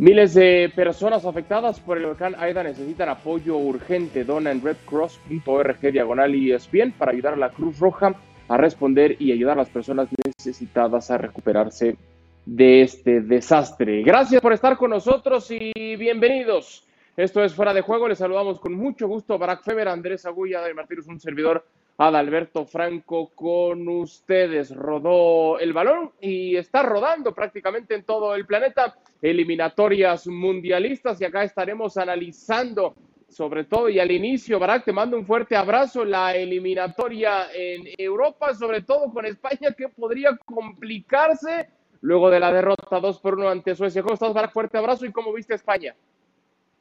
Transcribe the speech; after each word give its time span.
Miles 0.00 0.32
de 0.32 0.72
personas 0.74 1.26
afectadas 1.26 1.78
por 1.78 1.98
el 1.98 2.06
huracán 2.06 2.34
Aida 2.38 2.62
necesitan 2.62 3.10
apoyo 3.10 3.58
urgente. 3.58 4.24
Dona 4.24 4.50
en 4.50 4.62
redcross.org 4.62 5.92
diagonal 5.92 6.34
y 6.34 6.52
ESPN 6.52 6.92
para 6.92 7.12
ayudar 7.12 7.34
a 7.34 7.36
la 7.36 7.50
Cruz 7.50 7.78
Roja 7.78 8.14
a 8.48 8.56
responder 8.56 9.20
y 9.20 9.30
ayudar 9.30 9.58
a 9.58 9.60
las 9.60 9.68
personas 9.68 10.08
necesitadas 10.24 11.10
a 11.10 11.18
recuperarse 11.18 11.98
de 12.46 12.80
este 12.80 13.20
desastre. 13.20 14.02
Gracias 14.02 14.40
por 14.40 14.54
estar 14.54 14.78
con 14.78 14.88
nosotros 14.88 15.50
y 15.50 15.96
bienvenidos. 15.96 16.88
Esto 17.14 17.44
es 17.44 17.52
Fuera 17.52 17.74
de 17.74 17.82
Juego. 17.82 18.08
Les 18.08 18.16
saludamos 18.16 18.58
con 18.58 18.72
mucho 18.72 19.06
gusto. 19.06 19.36
Barack 19.36 19.64
Feber, 19.64 19.88
Andrés 19.88 20.24
Agulla, 20.24 20.62
de 20.62 20.72
Martínez, 20.72 21.08
un 21.08 21.20
servidor 21.20 21.66
Adalberto 22.00 22.64
Franco 22.64 23.28
con 23.34 23.86
ustedes. 23.86 24.74
Rodó 24.74 25.58
el 25.58 25.74
balón 25.74 26.12
y 26.18 26.56
está 26.56 26.82
rodando 26.82 27.34
prácticamente 27.34 27.94
en 27.94 28.04
todo 28.04 28.34
el 28.34 28.46
planeta. 28.46 28.96
Eliminatorias 29.20 30.26
mundialistas 30.26 31.20
y 31.20 31.26
acá 31.26 31.44
estaremos 31.44 31.98
analizando 31.98 32.94
sobre 33.28 33.64
todo 33.64 33.90
y 33.90 34.00
al 34.00 34.10
inicio, 34.10 34.58
Barak, 34.58 34.86
te 34.86 34.94
mando 34.94 35.18
un 35.18 35.26
fuerte 35.26 35.56
abrazo. 35.56 36.06
La 36.06 36.34
eliminatoria 36.34 37.52
en 37.54 37.82
Europa, 37.98 38.54
sobre 38.54 38.80
todo 38.80 39.12
con 39.12 39.26
España, 39.26 39.72
que 39.76 39.90
podría 39.90 40.38
complicarse 40.38 41.68
luego 42.00 42.30
de 42.30 42.40
la 42.40 42.50
derrota 42.50 42.98
2 42.98 43.20
por 43.20 43.34
1 43.34 43.50
ante 43.50 43.74
Suecia. 43.74 44.02
¿Cómo 44.02 44.14
estás, 44.14 44.32
Barak? 44.32 44.52
Fuerte 44.52 44.78
abrazo 44.78 45.04
y 45.04 45.12
cómo 45.12 45.34
viste 45.34 45.54
España. 45.54 45.94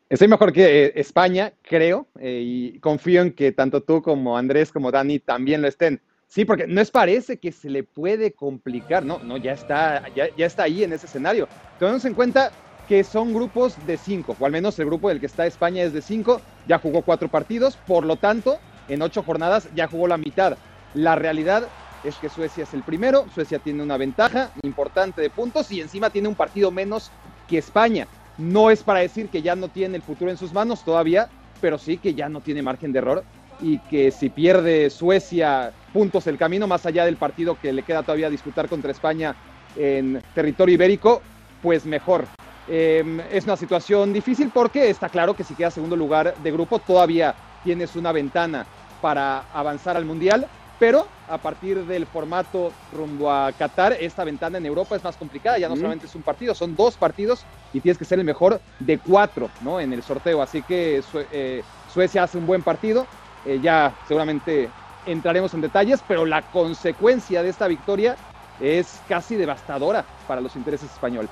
Estoy 0.10 0.28
mejor 0.28 0.52
que 0.52 0.86
eh, 0.86 0.94
España, 0.96 1.54
creo, 1.62 2.08
eh, 2.20 2.42
y 2.44 2.80
confío 2.80 3.22
en 3.22 3.32
que 3.32 3.52
tanto 3.52 3.84
tú 3.84 4.02
como 4.02 4.36
Andrés 4.36 4.72
como 4.72 4.92
Dani 4.92 5.20
también 5.20 5.62
lo 5.62 5.68
estén. 5.68 6.02
Sí, 6.26 6.46
porque 6.46 6.66
no 6.66 6.82
es 6.82 6.90
parece 6.90 7.38
que 7.38 7.52
se 7.52 7.70
le 7.70 7.84
puede 7.84 8.34
complicar, 8.34 9.06
no, 9.06 9.20
no, 9.20 9.38
ya 9.38 9.54
está, 9.54 10.04
ya, 10.16 10.28
ya 10.36 10.48
está 10.48 10.64
ahí 10.64 10.84
en 10.84 10.94
ese 10.94 11.06
escenario. 11.06 11.48
Tenemos 11.78 12.04
en 12.06 12.16
cuenta 12.16 12.52
que 12.88 13.04
son 13.04 13.32
grupos 13.36 13.76
de 13.86 13.98
cinco, 13.98 14.36
o 14.40 14.46
al 14.48 14.52
menos 14.52 14.80
el 14.80 14.88
grupo 14.88 15.10
del 15.10 15.20
que 15.20 15.28
está 15.28 15.46
España 15.46 15.84
es 15.84 15.94
de 15.94 16.02
cinco, 16.02 16.42
ya 16.68 16.80
jugó 16.80 17.04
cuatro 17.04 17.30
partidos, 17.30 17.78
por 17.78 18.04
lo 18.04 18.16
tanto, 18.16 18.58
en 18.88 19.04
ocho 19.04 19.22
jornadas 19.22 19.70
ya 19.76 19.88
jugó 19.88 20.08
la 20.08 20.18
mitad. 20.18 20.58
La 20.96 21.16
realidad 21.16 21.70
es 22.02 22.16
que 22.16 22.30
Suecia 22.30 22.64
es 22.64 22.74
el 22.74 22.82
primero, 22.82 23.28
Suecia 23.30 23.60
tiene 23.60 23.84
una 23.84 23.98
ventaja 23.98 24.52
importante 24.64 25.22
de 25.22 25.30
puntos 25.30 25.72
y 25.72 25.82
encima 25.82 26.10
tiene 26.10 26.30
un 26.30 26.36
partido 26.36 26.72
menos 26.72 27.12
que 27.48 27.60
España. 27.60 28.08
No 28.40 28.72
es 28.72 28.84
para 28.84 29.02
decir 29.02 29.28
que 29.28 29.42
ya 29.42 29.56
no 29.56 29.68
tiene 29.68 29.98
el 29.98 30.02
futuro 30.02 30.32
en 30.32 30.38
sus 30.38 30.54
manos 30.54 30.84
todavía, 30.86 31.28
pero 31.60 31.78
sí 31.78 31.98
que 31.98 32.14
ya 32.14 32.30
no 32.30 32.40
tiene 32.40 32.62
margen 32.62 32.94
de 32.94 33.00
error 33.00 33.24
y 33.62 33.80
que 33.80 34.12
si 34.12 34.30
pierde 34.30 34.90
Suecia 34.90 35.74
puntos 35.92 36.26
el 36.28 36.38
camino, 36.38 36.66
más 36.66 36.86
allá 36.86 37.04
del 37.04 37.18
partido 37.18 37.58
que 37.62 37.74
le 37.74 37.84
queda 37.84 38.02
todavía 38.02 38.30
disputar 38.30 38.70
contra 38.70 38.92
España 38.92 39.36
en 39.76 40.24
territorio 40.34 40.76
ibérico, 40.76 41.22
pues 41.62 41.86
mejor. 41.86 42.26
Em, 42.70 43.20
es 43.32 43.44
una 43.44 43.58
situación 43.58 44.14
difícil 44.14 44.52
porque 44.54 44.90
está 44.90 45.10
claro 45.10 45.34
que 45.36 45.44
si 45.44 45.56
queda 45.56 45.70
segundo 45.70 45.98
lugar 45.98 46.36
de 46.38 46.52
grupo 46.52 46.80
todavía 46.80 47.36
tienes 47.64 47.98
una 47.98 48.14
ventana 48.14 48.66
para 49.02 49.44
avanzar 49.54 49.98
al 49.98 50.06
Mundial, 50.06 50.48
pero 50.80 51.06
a 51.28 51.38
partir 51.38 51.86
del 51.86 52.08
formato 52.08 52.72
rumbo 52.94 53.30
a 53.30 53.52
Qatar, 53.52 53.98
esta 54.00 54.24
ventana 54.24 54.58
en 54.58 54.66
Europa 54.66 54.96
es 54.96 55.04
más 55.04 55.18
complicada, 55.18 55.60
ya 55.60 55.68
no 55.68 55.76
solamente 55.76 56.06
es 56.06 56.16
un 56.16 56.24
partido, 56.24 56.56
son 56.56 56.76
dos 56.76 56.96
partidos 56.96 57.46
y 57.74 57.82
tienes 57.82 57.98
que 57.98 58.06
ser 58.06 58.18
el 58.18 58.26
mejor 58.26 58.62
de 58.80 58.98
cuatro 58.98 59.50
¿no? 59.62 59.80
en 59.80 59.92
el 59.94 60.02
sorteo. 60.02 60.42
Así 60.42 60.64
que 60.64 61.04
eh, 61.32 61.64
Suecia 61.94 62.24
hace 62.24 62.38
un 62.38 62.48
buen 62.48 62.64
partido, 62.64 63.06
eh, 63.46 63.60
ya 63.62 63.94
seguramente 64.08 64.70
entraremos 65.06 65.54
en 65.54 65.62
detalles, 65.62 66.02
pero 66.08 66.26
la 66.26 66.42
consecuencia 66.42 67.44
de 67.44 67.50
esta 67.50 67.68
victoria 67.68 68.16
es 68.60 69.02
casi 69.08 69.36
devastadora 69.36 70.06
para 70.28 70.42
los 70.42 70.56
intereses 70.56 70.92
españoles. 70.92 71.32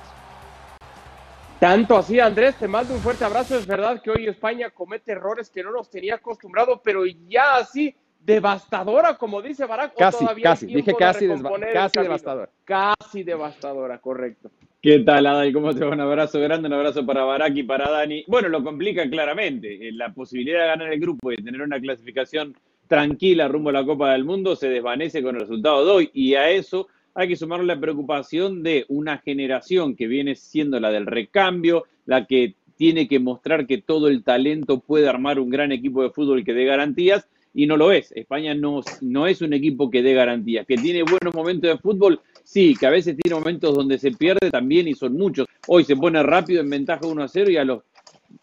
Tanto 1.58 1.96
así, 1.96 2.20
Andrés, 2.20 2.54
te 2.54 2.68
mando 2.68 2.94
un 2.94 3.00
fuerte 3.00 3.24
abrazo. 3.24 3.58
Es 3.58 3.66
verdad 3.66 4.00
que 4.00 4.10
hoy 4.10 4.28
España 4.28 4.70
comete 4.70 5.10
errores 5.10 5.50
que 5.50 5.64
no 5.64 5.72
nos 5.72 5.90
tenía 5.90 6.14
acostumbrado, 6.14 6.80
pero 6.84 7.04
ya 7.04 7.56
así 7.56 7.96
devastadora, 8.28 9.16
como 9.16 9.40
dice 9.40 9.64
Barack. 9.64 9.94
Casi, 9.96 10.24
casi, 10.42 10.66
dije 10.66 10.94
casi, 10.94 11.26
casi 11.72 12.00
devastadora. 12.02 12.50
Casi 12.64 13.22
devastadora, 13.22 13.98
correcto. 13.98 14.50
¿Qué 14.82 15.00
tal, 15.00 15.26
Adai? 15.26 15.52
¿Cómo 15.52 15.74
te 15.74 15.84
va? 15.84 15.92
Un 15.92 16.00
abrazo 16.00 16.38
grande, 16.38 16.68
un 16.68 16.74
abrazo 16.74 17.04
para 17.06 17.24
Barack 17.24 17.56
y 17.56 17.62
para 17.62 17.90
Dani. 17.90 18.24
Bueno, 18.28 18.48
lo 18.48 18.62
complica 18.62 19.08
claramente. 19.08 19.88
Eh, 19.88 19.92
la 19.92 20.12
posibilidad 20.12 20.60
de 20.60 20.66
ganar 20.66 20.92
el 20.92 21.00
grupo 21.00 21.32
y 21.32 21.36
de 21.36 21.42
tener 21.42 21.62
una 21.62 21.80
clasificación 21.80 22.54
tranquila 22.86 23.48
rumbo 23.48 23.70
a 23.70 23.72
la 23.72 23.84
Copa 23.84 24.12
del 24.12 24.24
Mundo 24.24 24.56
se 24.56 24.68
desvanece 24.68 25.22
con 25.22 25.34
el 25.34 25.40
resultado 25.40 25.84
de 25.84 25.90
hoy. 25.90 26.10
Y 26.12 26.34
a 26.34 26.50
eso 26.50 26.86
hay 27.14 27.28
que 27.28 27.36
sumar 27.36 27.64
la 27.64 27.80
preocupación 27.80 28.62
de 28.62 28.84
una 28.88 29.18
generación 29.18 29.96
que 29.96 30.06
viene 30.06 30.36
siendo 30.36 30.78
la 30.78 30.90
del 30.90 31.06
recambio, 31.06 31.84
la 32.04 32.26
que 32.26 32.54
tiene 32.76 33.08
que 33.08 33.18
mostrar 33.18 33.66
que 33.66 33.78
todo 33.78 34.06
el 34.08 34.22
talento 34.22 34.80
puede 34.80 35.08
armar 35.08 35.40
un 35.40 35.50
gran 35.50 35.72
equipo 35.72 36.02
de 36.02 36.10
fútbol 36.10 36.44
que 36.44 36.54
dé 36.54 36.64
garantías 36.66 37.26
y 37.54 37.66
no 37.66 37.76
lo 37.76 37.92
es. 37.92 38.12
España 38.12 38.54
no, 38.54 38.82
no 39.00 39.26
es 39.26 39.42
un 39.42 39.52
equipo 39.52 39.90
que 39.90 40.02
dé 40.02 40.14
garantías, 40.14 40.66
que 40.66 40.76
tiene 40.76 41.02
buenos 41.02 41.34
momentos 41.34 41.70
de 41.70 41.78
fútbol, 41.78 42.20
sí, 42.44 42.74
que 42.78 42.86
a 42.86 42.90
veces 42.90 43.16
tiene 43.16 43.38
momentos 43.38 43.74
donde 43.74 43.98
se 43.98 44.12
pierde 44.12 44.50
también 44.50 44.88
y 44.88 44.94
son 44.94 45.14
muchos. 45.14 45.46
Hoy 45.66 45.84
se 45.84 45.96
pone 45.96 46.22
rápido 46.22 46.60
en 46.60 46.70
ventaja 46.70 47.06
1 47.06 47.22
a 47.22 47.28
0 47.28 47.50
y 47.50 47.56
a 47.56 47.64
los 47.64 47.82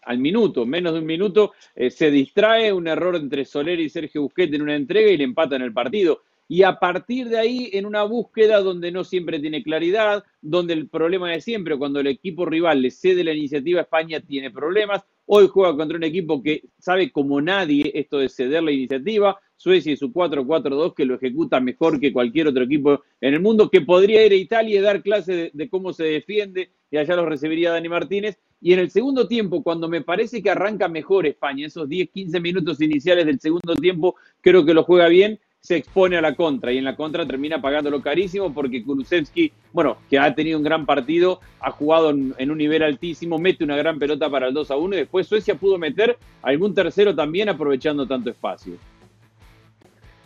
al 0.02 0.18
minuto, 0.18 0.66
menos 0.66 0.92
de 0.94 1.00
un 1.00 1.06
minuto, 1.06 1.52
eh, 1.74 1.90
se 1.90 2.10
distrae 2.10 2.72
un 2.72 2.88
error 2.88 3.14
entre 3.16 3.44
Soler 3.44 3.78
y 3.78 3.88
Sergio 3.88 4.22
Busquets 4.22 4.52
en 4.52 4.62
una 4.62 4.74
entrega 4.74 5.10
y 5.10 5.16
le 5.16 5.24
empatan 5.24 5.62
el 5.62 5.72
partido 5.72 6.22
y 6.48 6.62
a 6.62 6.78
partir 6.78 7.28
de 7.28 7.38
ahí 7.38 7.70
en 7.72 7.86
una 7.86 8.04
búsqueda 8.04 8.60
donde 8.60 8.92
no 8.92 9.04
siempre 9.04 9.40
tiene 9.40 9.62
claridad, 9.62 10.24
donde 10.40 10.74
el 10.74 10.88
problema 10.88 11.34
es 11.34 11.44
siempre, 11.44 11.76
cuando 11.76 12.00
el 12.00 12.06
equipo 12.06 12.46
rival 12.46 12.82
le 12.82 12.90
cede 12.90 13.24
la 13.24 13.32
iniciativa, 13.32 13.80
España 13.80 14.20
tiene 14.20 14.50
problemas. 14.50 15.02
Hoy 15.26 15.48
juega 15.48 15.76
contra 15.76 15.96
un 15.96 16.04
equipo 16.04 16.40
que 16.40 16.62
sabe 16.78 17.10
como 17.10 17.40
nadie 17.40 17.90
esto 17.94 18.18
de 18.18 18.28
ceder 18.28 18.62
la 18.62 18.70
iniciativa, 18.70 19.40
Suecia 19.56 19.92
y 19.92 19.96
su 19.96 20.12
4-4-2 20.12 20.94
que 20.94 21.04
lo 21.04 21.16
ejecuta 21.16 21.58
mejor 21.58 21.98
que 21.98 22.12
cualquier 22.12 22.46
otro 22.46 22.62
equipo 22.62 23.02
en 23.20 23.34
el 23.34 23.40
mundo, 23.40 23.68
que 23.68 23.80
podría 23.80 24.24
ir 24.24 24.32
a 24.32 24.36
Italia 24.36 24.78
y 24.78 24.82
dar 24.82 25.02
clase 25.02 25.32
de, 25.34 25.50
de 25.52 25.68
cómo 25.68 25.92
se 25.92 26.04
defiende, 26.04 26.70
y 26.90 26.96
allá 26.98 27.16
lo 27.16 27.26
recibiría 27.26 27.72
Dani 27.72 27.88
Martínez. 27.88 28.38
Y 28.60 28.72
en 28.72 28.78
el 28.78 28.90
segundo 28.90 29.26
tiempo, 29.26 29.62
cuando 29.62 29.88
me 29.88 30.02
parece 30.02 30.42
que 30.42 30.50
arranca 30.50 30.88
mejor 30.88 31.26
España, 31.26 31.66
esos 31.66 31.88
10-15 31.88 32.40
minutos 32.40 32.80
iniciales 32.80 33.26
del 33.26 33.40
segundo 33.40 33.74
tiempo, 33.74 34.14
creo 34.40 34.64
que 34.64 34.74
lo 34.74 34.84
juega 34.84 35.08
bien 35.08 35.40
se 35.66 35.74
expone 35.74 36.16
a 36.16 36.20
la 36.20 36.36
contra 36.36 36.70
y 36.70 36.78
en 36.78 36.84
la 36.84 36.94
contra 36.94 37.26
termina 37.26 37.60
pagándolo 37.60 38.00
carísimo 38.00 38.54
porque 38.54 38.84
Kulusevski, 38.84 39.52
bueno, 39.72 39.96
que 40.08 40.16
ha 40.16 40.32
tenido 40.32 40.58
un 40.58 40.64
gran 40.64 40.86
partido, 40.86 41.40
ha 41.58 41.72
jugado 41.72 42.10
en, 42.10 42.50
un 42.52 42.56
nivel 42.56 42.84
altísimo, 42.84 43.36
mete 43.36 43.64
una 43.64 43.76
gran 43.76 43.98
pelota 43.98 44.30
para 44.30 44.46
el 44.46 44.54
2 44.54 44.70
a 44.70 44.76
1 44.76 44.94
y 44.94 44.98
después 44.98 45.26
Suecia 45.26 45.56
pudo 45.56 45.76
meter 45.76 46.18
algún 46.42 46.72
tercero 46.72 47.16
también 47.16 47.48
aprovechando 47.48 48.06
tanto 48.06 48.30
espacio. 48.30 48.74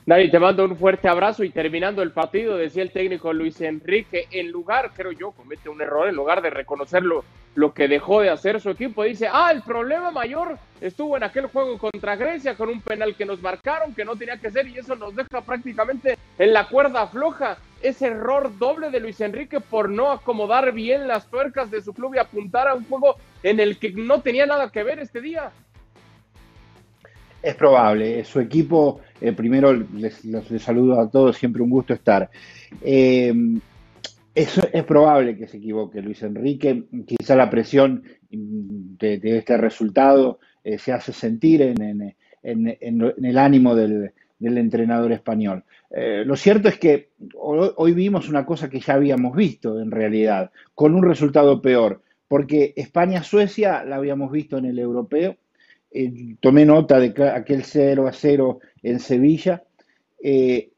Nadie, 0.04 0.28
te 0.28 0.38
mando 0.38 0.62
un 0.62 0.76
fuerte 0.76 1.08
abrazo 1.08 1.42
y 1.42 1.48
terminando 1.48 2.02
el 2.02 2.10
partido, 2.10 2.58
decía 2.58 2.82
el 2.82 2.90
técnico 2.90 3.32
Luis 3.32 3.62
Enrique, 3.62 4.26
en 4.30 4.50
lugar, 4.50 4.92
creo 4.94 5.12
yo, 5.12 5.30
comete 5.30 5.70
un 5.70 5.80
error, 5.80 6.06
en 6.06 6.16
lugar 6.16 6.42
de 6.42 6.50
reconocerlo 6.50 7.24
lo 7.54 7.74
que 7.74 7.88
dejó 7.88 8.20
de 8.20 8.30
hacer 8.30 8.60
su 8.60 8.70
equipo, 8.70 9.02
dice, 9.02 9.28
ah, 9.30 9.50
el 9.52 9.62
problema 9.62 10.10
mayor 10.10 10.58
estuvo 10.80 11.16
en 11.16 11.24
aquel 11.24 11.46
juego 11.46 11.78
contra 11.78 12.16
Grecia 12.16 12.54
con 12.54 12.68
un 12.68 12.80
penal 12.80 13.14
que 13.16 13.26
nos 13.26 13.42
marcaron, 13.42 13.94
que 13.94 14.04
no 14.04 14.16
tenía 14.16 14.36
que 14.36 14.50
ser, 14.50 14.68
y 14.68 14.78
eso 14.78 14.94
nos 14.94 15.14
deja 15.16 15.40
prácticamente 15.44 16.16
en 16.38 16.52
la 16.52 16.68
cuerda 16.68 17.06
floja. 17.08 17.58
Ese 17.82 18.08
error 18.08 18.56
doble 18.58 18.90
de 18.90 19.00
Luis 19.00 19.20
Enrique 19.20 19.60
por 19.60 19.88
no 19.88 20.12
acomodar 20.12 20.72
bien 20.72 21.08
las 21.08 21.28
tuercas 21.28 21.70
de 21.70 21.82
su 21.82 21.92
club 21.92 22.14
y 22.14 22.18
apuntar 22.18 22.68
a 22.68 22.74
un 22.74 22.84
juego 22.84 23.16
en 23.42 23.58
el 23.58 23.78
que 23.78 23.90
no 23.92 24.20
tenía 24.20 24.46
nada 24.46 24.70
que 24.70 24.82
ver 24.82 24.98
este 24.98 25.20
día. 25.20 25.50
Es 27.42 27.54
probable, 27.54 28.22
su 28.24 28.38
equipo, 28.38 29.00
eh, 29.18 29.32
primero 29.32 29.72
les, 29.72 30.20
saludo 30.58 31.00
a 31.00 31.10
todos, 31.10 31.36
siempre 31.36 31.62
un 31.62 31.70
gusto 31.70 31.94
estar. 31.94 32.30
Eh, 32.82 33.32
es, 34.34 34.84
probable 34.84 35.36
que 35.36 35.46
se 35.46 35.58
equivoque 35.58 36.02
Luis 36.02 36.22
Enrique, 36.22 36.84
quizá 37.06 37.36
la 37.36 37.50
presión 37.50 38.04
de, 38.30 39.20
este 39.22 39.56
resultado 39.56 40.40
eh, 40.64 40.78
se 40.78 40.92
hace 40.92 41.12
sentir 41.12 41.62
en, 41.62 42.14
el 42.42 43.38
ánimo 43.38 43.74
del, 43.74 44.12
entrenador 44.40 45.12
español. 45.12 45.64
lo 45.90 46.36
cierto 46.36 46.68
es 46.68 46.78
que 46.78 47.10
hoy 47.36 47.92
vimos 47.92 48.28
una 48.28 48.46
cosa 48.46 48.70
que 48.70 48.80
ya 48.80 48.94
habíamos 48.94 49.36
visto 49.36 49.80
en 49.80 49.90
realidad, 49.90 50.50
con 50.74 50.94
un 50.94 51.02
resultado 51.02 51.60
peor, 51.60 52.02
porque 52.28 52.72
España-Suecia 52.76 53.84
la 53.84 53.96
habíamos 53.96 54.30
visto 54.30 54.56
en 54.56 54.64
el 54.64 54.78
europeo, 54.78 55.36
eh, 55.90 56.36
tomé 56.38 56.64
nota 56.64 57.00
de 57.00 57.12
aquel 57.28 57.64
0 57.64 58.06
a 58.06 58.12
0 58.12 58.60
en 58.82 59.00
Sevilla. 59.00 59.64
Eh, 60.22 60.70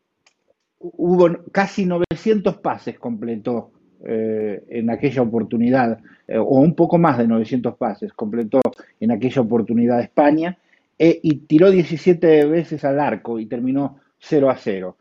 hubo 0.83 1.31
casi 1.53 1.87
900 1.87 2.57
pases 2.59 2.99
completó 2.99 3.71
eh, 4.05 4.63
en 4.69 4.91
aquella 4.91 5.23
oportunidad, 5.23 5.99
o 6.29 6.61
un 6.61 6.75
poco 6.75 6.99
más 6.99 7.19
de 7.19 7.27
900 7.27 7.77
pases 7.77 8.13
completó 8.13 8.61
en 9.01 9.13
aquella 9.13 9.43
oportunidad 9.43 10.01
España, 10.01 10.59
y 10.99 11.35
tiró 11.47 11.71
17 11.71 12.47
veces 12.47 12.85
al 12.85 13.01
arco 13.01 13.41
y 13.41 13.47
terminó 13.47 13.99
0 14.21 14.51
a 14.51 14.57
0. 14.57 14.97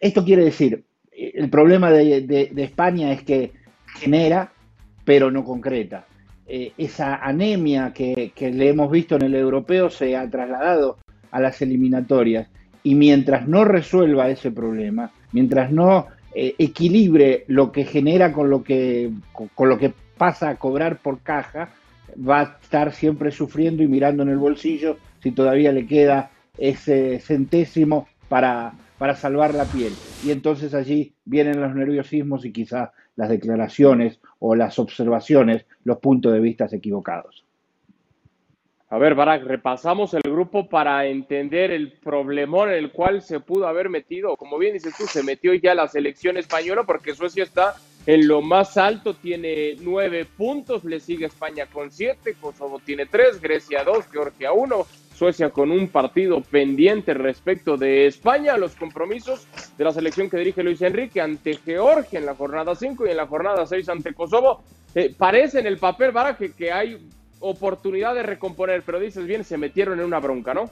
esto 0.00 0.24
quiere 0.24 0.44
decir, 0.44 0.84
el 1.12 1.48
problema 1.48 1.90
de 1.92 2.50
España 2.56 3.12
es 3.12 3.22
que 3.22 3.52
genera, 3.98 4.52
pero 5.04 5.30
no 5.30 5.44
concreta. 5.44 6.06
Eh, 6.52 6.72
esa 6.78 7.14
anemia 7.14 7.92
que 7.92 8.32
le 8.36 8.68
hemos 8.68 8.90
visto 8.90 9.14
en 9.14 9.22
el 9.22 9.36
europeo 9.36 9.88
se 9.88 10.16
ha 10.16 10.28
trasladado 10.28 10.98
a 11.30 11.40
las 11.40 11.62
eliminatorias 11.62 12.48
y 12.82 12.94
mientras 12.94 13.46
no 13.46 13.64
resuelva 13.64 14.28
ese 14.28 14.50
problema, 14.50 15.10
mientras 15.32 15.70
no 15.70 16.06
eh, 16.34 16.54
equilibre 16.58 17.44
lo 17.48 17.72
que 17.72 17.84
genera 17.84 18.32
con 18.32 18.50
lo 18.50 18.62
que, 18.62 19.10
con, 19.32 19.68
lo 19.68 19.78
que 19.78 19.92
pasa 20.16 20.50
a 20.50 20.56
cobrar 20.56 20.98
por 20.98 21.20
caja, 21.20 21.70
va 22.16 22.40
a 22.40 22.58
estar 22.62 22.92
siempre 22.92 23.30
sufriendo 23.30 23.82
y 23.82 23.88
mirando 23.88 24.22
en 24.22 24.28
el 24.28 24.38
bolsillo 24.38 24.96
si 25.22 25.32
todavía 25.32 25.72
le 25.72 25.86
queda 25.86 26.30
ese 26.58 27.20
centésimo 27.20 28.08
para, 28.28 28.72
para 28.98 29.14
salvar 29.14 29.54
la 29.54 29.64
piel. 29.64 29.92
Y 30.24 30.30
entonces 30.30 30.74
allí 30.74 31.14
vienen 31.24 31.60
los 31.60 31.74
nerviosismos 31.74 32.44
y 32.44 32.52
quizás 32.52 32.90
las 33.16 33.28
declaraciones 33.28 34.20
o 34.38 34.54
las 34.54 34.78
observaciones, 34.78 35.66
los 35.84 35.98
puntos 35.98 36.32
de 36.32 36.40
vista 36.40 36.66
equivocados. 36.72 37.44
A 38.92 38.98
ver, 38.98 39.14
Barak, 39.14 39.44
repasamos 39.44 40.14
el 40.14 40.22
grupo 40.22 40.68
para 40.68 41.06
entender 41.06 41.70
el 41.70 41.92
problemón 41.92 42.70
en 42.70 42.74
el 42.74 42.90
cual 42.90 43.22
se 43.22 43.38
pudo 43.38 43.68
haber 43.68 43.88
metido. 43.88 44.36
Como 44.36 44.58
bien 44.58 44.74
dices 44.74 44.94
tú, 44.98 45.06
se 45.06 45.22
metió 45.22 45.54
ya 45.54 45.76
la 45.76 45.86
selección 45.86 46.36
española 46.36 46.82
porque 46.82 47.14
Suecia 47.14 47.44
está 47.44 47.76
en 48.06 48.26
lo 48.26 48.42
más 48.42 48.76
alto, 48.76 49.14
tiene 49.14 49.76
nueve 49.78 50.24
puntos, 50.24 50.82
le 50.82 50.98
sigue 50.98 51.26
España 51.26 51.66
con 51.66 51.92
siete, 51.92 52.34
Kosovo 52.40 52.80
tiene 52.84 53.06
tres, 53.06 53.40
Grecia 53.40 53.84
dos, 53.84 54.06
Georgia 54.10 54.50
uno, 54.50 54.86
Suecia 55.14 55.50
con 55.50 55.70
un 55.70 55.86
partido 55.86 56.40
pendiente 56.40 57.14
respecto 57.14 57.76
de 57.76 58.06
España, 58.06 58.56
los 58.56 58.74
compromisos 58.74 59.46
de 59.78 59.84
la 59.84 59.92
selección 59.92 60.28
que 60.28 60.38
dirige 60.38 60.64
Luis 60.64 60.82
Enrique 60.82 61.20
ante 61.20 61.54
Georgia 61.54 62.18
en 62.18 62.26
la 62.26 62.34
jornada 62.34 62.74
cinco 62.74 63.06
y 63.06 63.10
en 63.10 63.18
la 63.18 63.28
jornada 63.28 63.66
seis 63.66 63.88
ante 63.88 64.14
Kosovo. 64.14 64.64
Eh, 64.96 65.14
parece 65.16 65.60
en 65.60 65.68
el 65.68 65.78
papel, 65.78 66.10
Barak, 66.10 66.38
que, 66.38 66.52
que 66.52 66.72
hay 66.72 66.98
oportunidad 67.40 68.14
de 68.14 68.22
recomponer, 68.22 68.82
pero 68.84 69.00
dices 69.00 69.26
bien, 69.26 69.44
se 69.44 69.58
metieron 69.58 69.98
en 69.98 70.06
una 70.06 70.20
bronca, 70.20 70.54
¿no? 70.54 70.70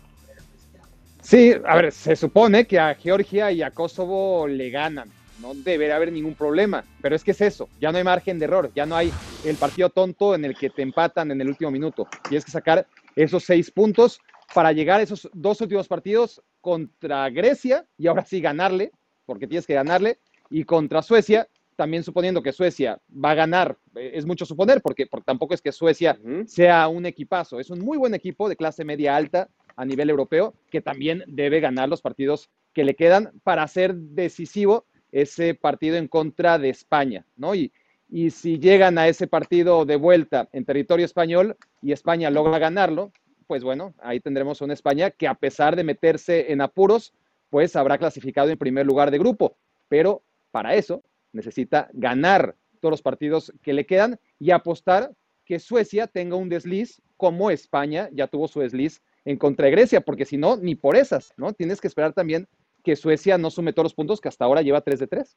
Sí, 1.21 1.53
a 1.67 1.77
ver, 1.77 1.93
se 1.93 2.15
supone 2.15 2.67
que 2.67 2.79
a 2.79 2.95
Georgia 2.95 3.51
y 3.51 3.63
a 3.63 3.73
Kosovo 3.73 4.47
le 4.47 4.71
ganan, 4.71 5.11
no 5.41 5.53
debería 5.55 5.97
haber 5.97 6.13
ningún 6.13 6.35
problema, 6.35 6.85
pero 7.03 7.17
es 7.17 7.25
que 7.25 7.33
es 7.33 7.41
eso, 7.41 7.69
ya 7.81 7.91
no 7.91 7.99
hay 7.99 8.05
margen 8.05 8.39
de 8.39 8.45
error, 8.45 8.71
ya 8.75 8.87
no 8.87 8.97
hay 8.97 9.13
el 9.43 9.57
partido 9.57 9.91
tonto 9.91 10.35
en 10.35 10.45
el 10.45 10.57
que 10.57 10.71
te 10.71 10.83
empatan 10.83 11.31
en 11.31 11.41
el 11.41 11.49
último 11.49 11.71
minuto, 11.71 12.07
tienes 12.29 12.45
que 12.45 12.51
sacar 12.51 12.87
esos 13.17 13.45
seis 13.45 13.71
puntos 13.71 14.21
para 14.55 14.73
llegar 14.73 15.01
a 15.01 15.03
esos 15.03 15.29
dos 15.33 15.61
últimos 15.61 15.89
partidos 15.89 16.41
contra 16.61 17.29
Grecia 17.31 17.85
y 17.97 18.07
ahora 18.07 18.25
sí 18.25 18.41
ganarle, 18.41 18.93
porque 19.27 19.47
tienes 19.47 19.67
que 19.67 19.75
ganarle, 19.75 20.19
y 20.51 20.65
contra 20.65 21.03
Suecia 21.03 21.49
también 21.79 22.03
suponiendo 22.03 22.43
que 22.43 22.51
Suecia 22.51 23.01
va 23.25 23.31
a 23.31 23.35
ganar, 23.37 23.79
eh, 23.95 24.11
es 24.15 24.27
mucho 24.27 24.45
suponer, 24.45 24.83
porque, 24.83 25.07
tampoco 25.25 25.55
es 25.55 25.63
que 25.63 25.71
Suecia 25.71 26.19
sea 26.45 26.89
un 26.89 27.07
equipazo, 27.07 27.61
es 27.61 27.71
un 27.71 27.79
muy 27.79 27.97
buen 27.97 28.15
equipo 28.15 28.49
de 28.49 28.57
clase 28.57 28.85
media 28.85 29.15
alta 29.15 29.49
a 29.77 29.85
nivel 29.85 30.11
europeo, 30.11 30.55
que 30.73 30.81
también 30.81 31.23
debe 31.29 31.61
ganar 31.61 31.89
los 31.89 32.03
partidos 32.03 32.51
que 32.75 32.83
le 32.83 32.97
quedan 32.97 33.31
para 33.45 33.63
hacer 33.63 33.95
decisivo 33.95 34.87
ese 35.13 35.55
partido 35.55 35.97
en 35.97 36.09
contra 36.09 36.59
de 36.59 36.71
España, 36.71 37.25
¿no? 37.37 37.55
Y, 37.55 37.71
y 38.11 38.31
si 38.31 38.59
llegan 38.59 38.99
a 38.99 39.07
ese 39.07 39.29
partido 39.29 39.85
de 39.85 39.95
vuelta 39.95 40.49
en 40.53 40.65
territorio 40.65 41.07
español 41.07 41.57
y 41.81 41.93
España 41.93 42.29
logra 42.29 42.59
ganarlo, 42.59 43.13
pues 43.47 43.63
bueno, 43.63 43.95
ahí 44.01 44.19
tendremos 44.19 44.61
una 44.63 44.75
España 44.75 45.13
que 45.13 45.29
a 45.29 45.35
pesar 45.35 45.77
de 45.77 45.85
meterse 45.85 46.51
en 46.51 46.61
apuros, 46.61 47.15
pues 47.51 47.77
habrá 47.77 47.99
clasificado 47.99 48.51
en 48.51 48.59
primer 48.59 48.85
lugar 48.85 49.13
de 49.13 49.19
grupo. 49.19 49.57
Pero 49.89 50.23
para 50.51 50.75
eso 50.75 51.05
necesita 51.33 51.89
ganar 51.93 52.57
todos 52.81 52.93
los 52.93 53.03
partidos 53.03 53.53
que 53.63 53.73
le 53.73 53.87
quedan 53.87 54.19
y 54.39 54.51
apostar 54.51 55.13
que 55.45 55.59
Suecia 55.59 56.07
tenga 56.07 56.37
un 56.37 56.49
desliz 56.49 57.01
como 57.17 57.51
España 57.51 58.09
ya 58.13 58.27
tuvo 58.29 58.49
su 58.49 58.61
desliz 58.61 59.03
en 59.25 59.37
contra 59.37 59.67
de 59.67 59.73
Grecia, 59.73 60.01
porque 60.01 60.25
si 60.25 60.37
no, 60.37 60.57
ni 60.57 60.75
por 60.75 60.97
esas, 60.97 61.33
¿no? 61.37 61.53
Tienes 61.53 61.81
que 61.81 61.89
esperar 61.89 62.13
también 62.13 62.47
que 62.85 62.97
Suecia 62.97 63.37
no 63.37 63.51
sume 63.51 63.73
todos 63.73 63.85
los 63.85 63.95
puntos 63.95 64.21
que 64.21 64.29
hasta 64.29 64.45
ahora 64.45 64.63
lleva 64.63 64.81
3 64.81 65.01
de 65.01 65.07
3. 65.07 65.37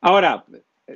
Ahora, 0.00 0.44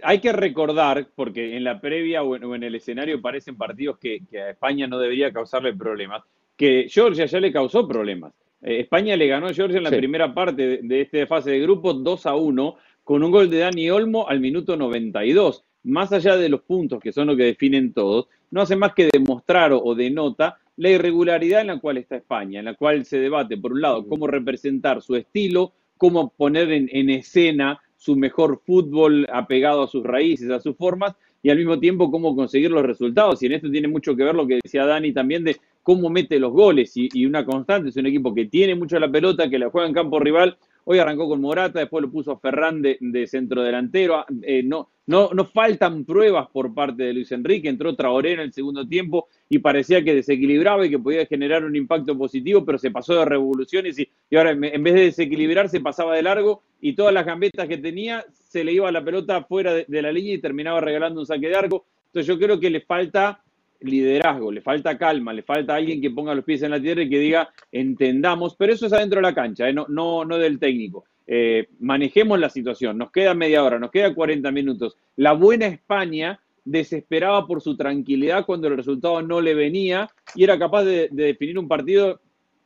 hay 0.02 0.20
que 0.20 0.32
recordar, 0.32 1.08
porque 1.14 1.56
en 1.56 1.64
la 1.64 1.80
previa 1.80 2.22
o 2.22 2.54
en, 2.54 2.62
el 2.62 2.74
escenario 2.74 3.20
parecen 3.20 3.56
partidos 3.56 3.98
que, 3.98 4.22
a 4.34 4.50
España 4.50 4.86
no 4.86 4.98
debería 4.98 5.32
causarle 5.32 5.74
problemas, 5.74 6.22
que 6.56 6.86
Georgia 6.88 7.26
ya 7.26 7.40
le 7.40 7.52
causó 7.52 7.86
problemas. 7.86 8.32
Eh, 8.62 8.80
España 8.80 9.16
le 9.16 9.26
ganó 9.26 9.48
a 9.48 9.52
Georgia 9.54 9.78
en 9.78 9.84
la 9.84 9.90
primera 9.90 10.32
parte 10.32 10.66
de, 10.66 10.78
de 10.82 11.00
esta 11.02 11.26
fase 11.26 11.50
de 11.50 11.60
grupo 11.60 11.92
2 11.92 12.26
a 12.26 12.34
1, 12.34 12.76
con 13.04 13.22
un 13.22 13.30
gol 13.30 13.50
de 13.50 13.58
Dani 13.58 13.90
Olmo 13.90 14.26
al 14.28 14.40
minuto 14.40 14.76
92. 14.76 15.64
Más 15.84 16.10
allá 16.12 16.36
de 16.36 16.48
los 16.48 16.62
puntos 16.62 16.98
que 17.00 17.12
son 17.12 17.26
lo 17.26 17.36
que 17.36 17.44
definen 17.44 17.92
todos, 17.92 18.28
no 18.50 18.62
hace 18.62 18.74
más 18.74 18.94
que 18.94 19.10
demostrar 19.12 19.72
o, 19.72 19.94
denota 19.94 20.58
la 20.76 20.90
irregularidad 20.90 21.60
en 21.60 21.68
la 21.68 21.78
cual 21.78 21.98
está 21.98 22.16
España, 22.16 22.58
en 22.58 22.64
la 22.64 22.74
cual 22.74 23.04
se 23.04 23.18
debate, 23.18 23.58
por 23.58 23.72
un 23.72 23.82
lado, 23.82 24.08
cómo 24.08 24.26
representar 24.26 25.02
su 25.02 25.14
estilo, 25.14 25.72
cómo 25.98 26.30
poner 26.30 26.72
en, 26.72 27.10
escena 27.10 27.80
su 27.96 28.16
mejor 28.16 28.60
fútbol 28.66 29.26
apegado 29.32 29.82
a 29.82 29.86
sus 29.86 30.02
raíces, 30.02 30.50
a 30.50 30.60
sus 30.60 30.76
formas, 30.76 31.14
y 31.42 31.50
al 31.50 31.58
mismo 31.58 31.78
tiempo 31.78 32.10
cómo 32.10 32.34
conseguir 32.34 32.70
los 32.70 32.82
resultados. 32.82 33.42
Y 33.42 33.46
en 33.46 33.52
esto 33.52 33.70
tiene 33.70 33.86
mucho 33.86 34.16
que 34.16 34.24
ver 34.24 34.34
lo 34.34 34.46
que 34.46 34.58
decía 34.62 34.86
Dani 34.86 35.12
también 35.12 35.44
de 35.44 35.58
cómo 35.82 36.08
mete 36.08 36.38
los 36.38 36.52
goles 36.52 36.96
y, 36.96 37.08
y 37.12 37.26
una 37.26 37.44
constante. 37.44 37.90
Es 37.90 37.96
un 37.96 38.06
equipo 38.06 38.34
que 38.34 38.46
tiene 38.46 38.74
mucho 38.74 38.98
la 38.98 39.10
pelota, 39.10 39.48
que 39.50 39.58
la 39.58 39.68
juega 39.68 39.86
en 39.86 39.94
campo 39.94 40.18
rival, 40.18 40.56
Hoy 40.86 40.98
arrancó 40.98 41.28
con 41.28 41.40
Morata, 41.40 41.78
después 41.78 42.02
lo 42.02 42.10
puso 42.10 42.32
a 42.32 42.38
Ferran 42.38 42.82
de, 42.82 43.26
centro 43.26 43.62
delantero. 43.62 44.16
Ah, 44.16 44.26
eh, 44.42 44.62
no, 44.62 44.90
no, 45.06 45.30
no 45.32 45.46
faltan 45.46 46.04
pruebas 46.04 46.48
por 46.52 46.74
parte 46.74 47.04
de 47.04 47.14
Luis 47.14 47.32
Enrique. 47.32 47.68
Entró 47.70 47.96
Traoré 47.96 48.32
en 48.32 48.40
el 48.40 48.52
segundo 48.52 48.86
tiempo 48.86 49.28
y 49.48 49.60
parecía 49.60 50.04
que 50.04 50.14
desequilibraba 50.14 50.84
y 50.84 50.90
que 50.90 50.98
podía 50.98 51.24
generar 51.24 51.64
un 51.64 51.74
impacto 51.74 52.16
positivo, 52.18 52.64
pero 52.66 52.76
se 52.76 52.90
pasó 52.90 53.14
de 53.14 53.24
revoluciones 53.24 53.98
y, 53.98 54.08
ahora 54.36 54.50
en 54.50 54.82
vez 54.82 54.94
de 54.94 55.00
desequilibrarse 55.04 55.80
pasaba 55.80 56.16
de 56.16 56.22
largo 56.22 56.62
y 56.80 56.94
todas 56.94 57.14
las 57.14 57.24
gambetas 57.24 57.66
que 57.66 57.78
tenía 57.78 58.24
se 58.32 58.62
le 58.62 58.72
iba 58.72 58.92
la 58.92 59.04
pelota 59.04 59.42
fuera 59.44 59.72
de 59.72 60.02
la 60.02 60.12
línea 60.12 60.34
y 60.34 60.38
terminaba 60.38 60.80
regalando 60.82 61.20
un 61.20 61.26
saque 61.26 61.48
de 61.48 61.56
arco. 61.56 61.86
Entonces 62.06 62.26
yo 62.26 62.38
creo 62.38 62.60
que 62.60 62.70
le 62.70 62.80
falta 62.80 63.42
liderazgo, 63.80 64.50
le 64.50 64.60
falta 64.60 64.96
calma, 64.96 65.32
le 65.32 65.42
falta 65.42 65.74
alguien 65.74 66.00
que 66.00 66.10
ponga 66.10 66.34
los 66.34 66.44
pies 66.44 66.62
en 66.62 66.70
la 66.70 66.80
tierra 66.80 67.02
y 67.02 67.08
que 67.10 67.18
diga, 67.18 67.50
entendamos, 67.70 68.56
pero 68.56 68.72
eso 68.72 68.86
es 68.86 68.92
adentro 68.92 69.18
de 69.18 69.22
la 69.22 69.34
cancha, 69.34 69.68
¿eh? 69.68 69.72
no, 69.72 69.86
no, 69.88 70.38
del 70.38 70.58
técnico. 70.58 71.04
Eh, 71.26 71.68
manejemos 71.80 72.38
la 72.38 72.50
situación, 72.50 72.98
nos 72.98 73.10
queda 73.10 73.34
media 73.34 73.64
hora, 73.64 73.78
nos 73.78 73.90
queda 73.90 74.14
40 74.14 74.50
minutos. 74.50 74.96
La 75.16 75.32
buena 75.32 75.66
España 75.66 76.40
desesperaba 76.64 77.46
por 77.46 77.60
su 77.60 77.76
tranquilidad 77.76 78.46
cuando 78.46 78.68
el 78.68 78.76
resultado 78.76 79.22
no 79.22 79.40
le 79.40 79.54
venía 79.54 80.08
y 80.34 80.44
era 80.44 80.58
capaz 80.58 80.84
de, 80.84 81.08
de 81.10 81.24
definir 81.24 81.58
un 81.58 81.68
partido 81.68 82.20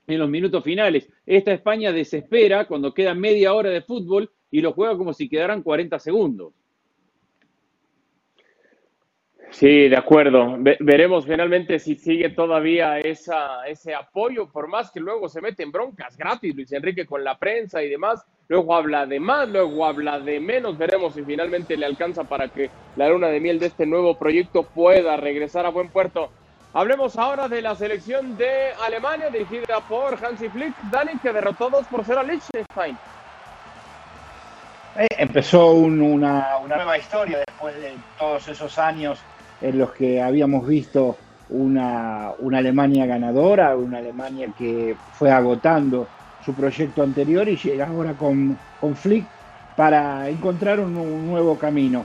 en 0.07 0.19
los 0.19 0.29
minutos 0.29 0.65
finales. 0.65 1.09
Esta 1.27 1.53
España 1.53 1.93
desespera 1.93 2.67
cuando 2.67 2.95
queda 2.95 3.15
media 3.15 3.55
hora 3.55 3.71
de 3.71 3.83
fútbol 3.83 4.31
y 4.51 4.61
lo 4.61 4.73
juega 4.73 4.97
como 4.97 5.13
si 5.13 5.29
quedaran 5.29 5.63
40 5.63 5.99
segundos. 5.99 6.53
Sí, 9.51 9.89
de 9.89 9.97
acuerdo. 9.97 10.57
veremos 10.79 11.25
finalmente 11.27 11.79
si 11.79 11.97
sigue 11.97 12.29
todavía 12.31 12.99
esa, 12.99 13.67
ese 13.67 13.95
apoyo, 13.95 14.49
por 14.49 14.69
más 14.69 14.91
que 14.91 15.01
luego 15.01 15.29
se 15.29 15.41
mete 15.41 15.63
en 15.63 15.73
broncas 15.73 16.17
gratis 16.17 16.55
Luis 16.55 16.71
Enrique 16.73 17.07
con 17.07 17.25
la 17.25 17.39
prensa 17.39 17.83
y 17.83 17.89
demás. 17.89 18.25
Luego 18.49 18.75
habla 18.75 19.07
de 19.07 19.21
más, 19.21 19.49
luego 19.49 19.85
habla 19.85 20.21
de 20.21 20.39
menos. 20.41 20.77
Veremos 20.79 21.15
si 21.15 21.23
finalmente 21.23 21.77
le 21.77 21.87
alcanza 21.87 22.25
para 22.25 22.49
que 22.49 22.71
la 22.97 23.09
luna 23.09 23.29
de 23.29 23.41
miel 23.41 23.59
de 23.59 23.67
este 23.67 23.87
nuevo 23.87 24.19
proyecto 24.19 24.63
pueda 24.63 25.17
regresar 25.17 25.67
a 25.67 25.71
buen 25.71 25.89
puerto. 25.89 26.31
Hablemos 26.75 27.17
ahora 27.17 27.49
de 27.49 27.63
la 27.63 27.75
selección 27.75 28.37
de 28.37 28.73
Alemania 28.85 29.31
dirigida 29.31 29.81
por 29.89 30.23
Hansi 30.23 30.49
Flick, 30.51 30.75
Dani, 30.91 31.13
que 31.23 31.33
derrotó 31.33 31.71
2 31.71 31.87
por 31.87 32.05
0 32.05 32.21
a 32.21 32.23
Liechtenstein. 32.23 32.97
Eh, 34.99 35.07
empezó 35.17 35.73
una, 35.73 36.59
una 36.63 36.77
nueva 36.77 36.99
historia 36.99 37.39
después 37.47 37.75
de 37.81 37.95
todos 38.19 38.49
esos 38.49 38.79
años 38.79 39.19
en 39.61 39.79
los 39.79 39.93
que 39.93 40.21
habíamos 40.23 40.67
visto 40.67 41.17
una, 41.51 42.31
Alemania 42.31 43.07
ganadora, 43.07 43.77
una 43.77 43.99
Alemania 43.99 44.49
que 44.57 44.97
fue 45.13 45.31
agotando 45.31 46.07
su 46.45 46.55
proyecto 46.55 47.03
anterior 47.03 47.49
y 47.49 47.57
llega 47.57 47.87
ahora 47.87 48.15
con, 48.15 48.57
con 48.81 48.95
Flick 48.95 49.25
para 49.77 50.29
encontrar 50.29 50.81
un, 50.81 51.27
nuevo 51.27 51.57
camino. 51.59 52.05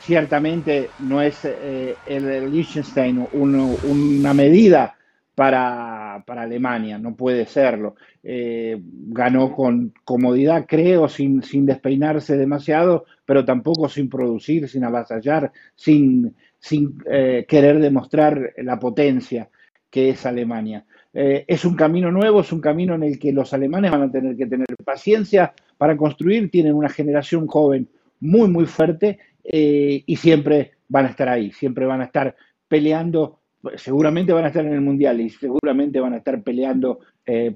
Ciertamente 0.00 0.90
no 1.00 1.22
es 1.22 1.44
eh, 1.44 1.94
el 2.06 2.50
Liechtenstein 2.50 3.26
una 3.32 4.34
medida 4.34 4.96
para, 5.34 6.16
Alemania, 6.26 6.98
no 6.98 7.14
puede 7.14 7.46
serlo. 7.46 7.94
Eh, 8.22 8.80
ganó 8.80 9.54
con 9.54 9.92
comodidad, 10.04 10.66
creo, 10.68 11.08
sin, 11.08 11.42
sin 11.42 11.66
despeinarse 11.66 12.36
demasiado, 12.36 13.04
pero 13.24 13.44
tampoco 13.44 13.88
sin 13.88 14.08
producir, 14.08 14.68
sin 14.68 14.84
avasallar, 14.84 15.52
sin, 15.74 16.34
sin 16.62 17.02
eh, 17.10 17.44
querer 17.48 17.80
demostrar 17.80 18.54
la 18.58 18.78
potencia 18.78 19.50
que 19.90 20.10
es 20.10 20.24
Alemania. 20.24 20.86
Eh, 21.12 21.44
es 21.46 21.64
un 21.64 21.74
camino 21.74 22.10
nuevo, 22.12 22.40
es 22.40 22.52
un 22.52 22.60
camino 22.60 22.94
en 22.94 23.02
el 23.02 23.18
que 23.18 23.32
los 23.32 23.52
alemanes 23.52 23.90
van 23.90 24.02
a 24.02 24.10
tener 24.10 24.36
que 24.36 24.46
tener 24.46 24.68
paciencia 24.84 25.52
para 25.76 25.96
construir, 25.96 26.50
tienen 26.50 26.74
una 26.74 26.88
generación 26.88 27.48
joven 27.48 27.88
muy, 28.20 28.48
muy 28.48 28.66
fuerte 28.66 29.18
eh, 29.42 30.04
y 30.06 30.16
siempre 30.16 30.74
van 30.88 31.06
a 31.06 31.08
estar 31.08 31.28
ahí, 31.28 31.50
siempre 31.50 31.84
van 31.84 32.00
a 32.00 32.04
estar 32.04 32.36
peleando, 32.68 33.40
seguramente 33.74 34.32
van 34.32 34.44
a 34.44 34.48
estar 34.48 34.64
en 34.64 34.72
el 34.72 34.80
Mundial 34.80 35.20
y 35.20 35.30
seguramente 35.30 35.98
van 35.98 36.14
a 36.14 36.18
estar 36.18 36.42
peleando 36.42 37.00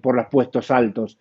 por 0.01 0.15
los 0.15 0.27
puestos 0.27 0.71
altos, 0.71 1.19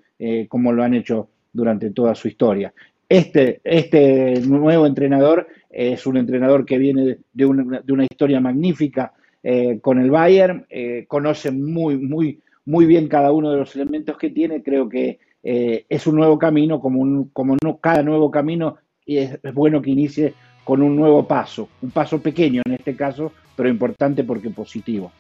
como 0.50 0.72
lo 0.72 0.84
han 0.84 0.94
hecho 0.94 1.30
durante 1.51 1.89
toda 1.89 2.13
su 2.13 2.27
historia. 2.27 2.72
Este, 3.08 3.62
este 3.64 4.40
nuevo 4.42 4.86
entrenador 4.86 5.48
es 5.70 6.06
un 6.06 6.18
entrenador 6.18 6.66
que 6.66 6.78
viene 6.78 7.18
de 7.34 7.46
una, 7.46 7.82
de 7.82 7.94
una 7.94 8.04
historia 8.04 8.40
magnífica 8.40 9.14
eh, 9.44 9.80
con 9.82 10.00
el 10.00 10.10
Bayern, 10.10 10.66
conoce 11.08 11.52
muy, 11.52 11.98
muy, 11.98 12.40
muy 12.66 12.86
bien 12.86 13.08
cada 13.08 13.32
uno 13.32 13.52
de 13.52 13.58
los 13.58 13.76
elementos 13.76 14.18
que 14.18 14.32
tiene, 14.32 14.64
creo 14.64 14.90
que 14.90 15.20
es 15.44 16.08
un 16.08 16.16
nuevo 16.16 16.40
camino, 16.40 16.80
como, 16.80 17.02
un, 17.02 17.30
como 17.30 17.56
cada 17.80 18.02
nuevo 18.02 18.32
camino 18.32 18.78
y 19.06 19.18
es, 19.18 19.40
bueno 19.54 19.82
que 19.82 19.92
inicie 19.92 20.34
con 20.64 20.82
un 20.82 20.96
nuevo 20.96 21.28
paso, 21.28 21.70
un 21.82 21.92
paso 21.92 22.20
pequeño 22.20 22.64
en 22.66 22.74
este 22.74 22.96
caso, 22.96 23.32
pero 23.56 23.70
importante 23.70 24.24
porque 24.24 24.50
positivo. 24.50 25.12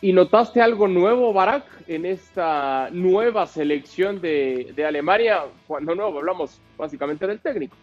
¿Y 0.00 0.12
notaste 0.12 0.60
algo 0.60 0.86
nuevo, 0.86 1.32
Barak, 1.32 1.64
en 1.88 2.06
esta 2.06 2.88
nueva 2.92 3.46
selección 3.46 4.20
de, 4.20 4.72
Alemania? 4.86 5.42
Cuando 5.66 5.94
nuevo 5.94 6.18
hablamos 6.18 6.60
básicamente 6.76 7.26
del 7.26 7.40
técnico. 7.40 7.76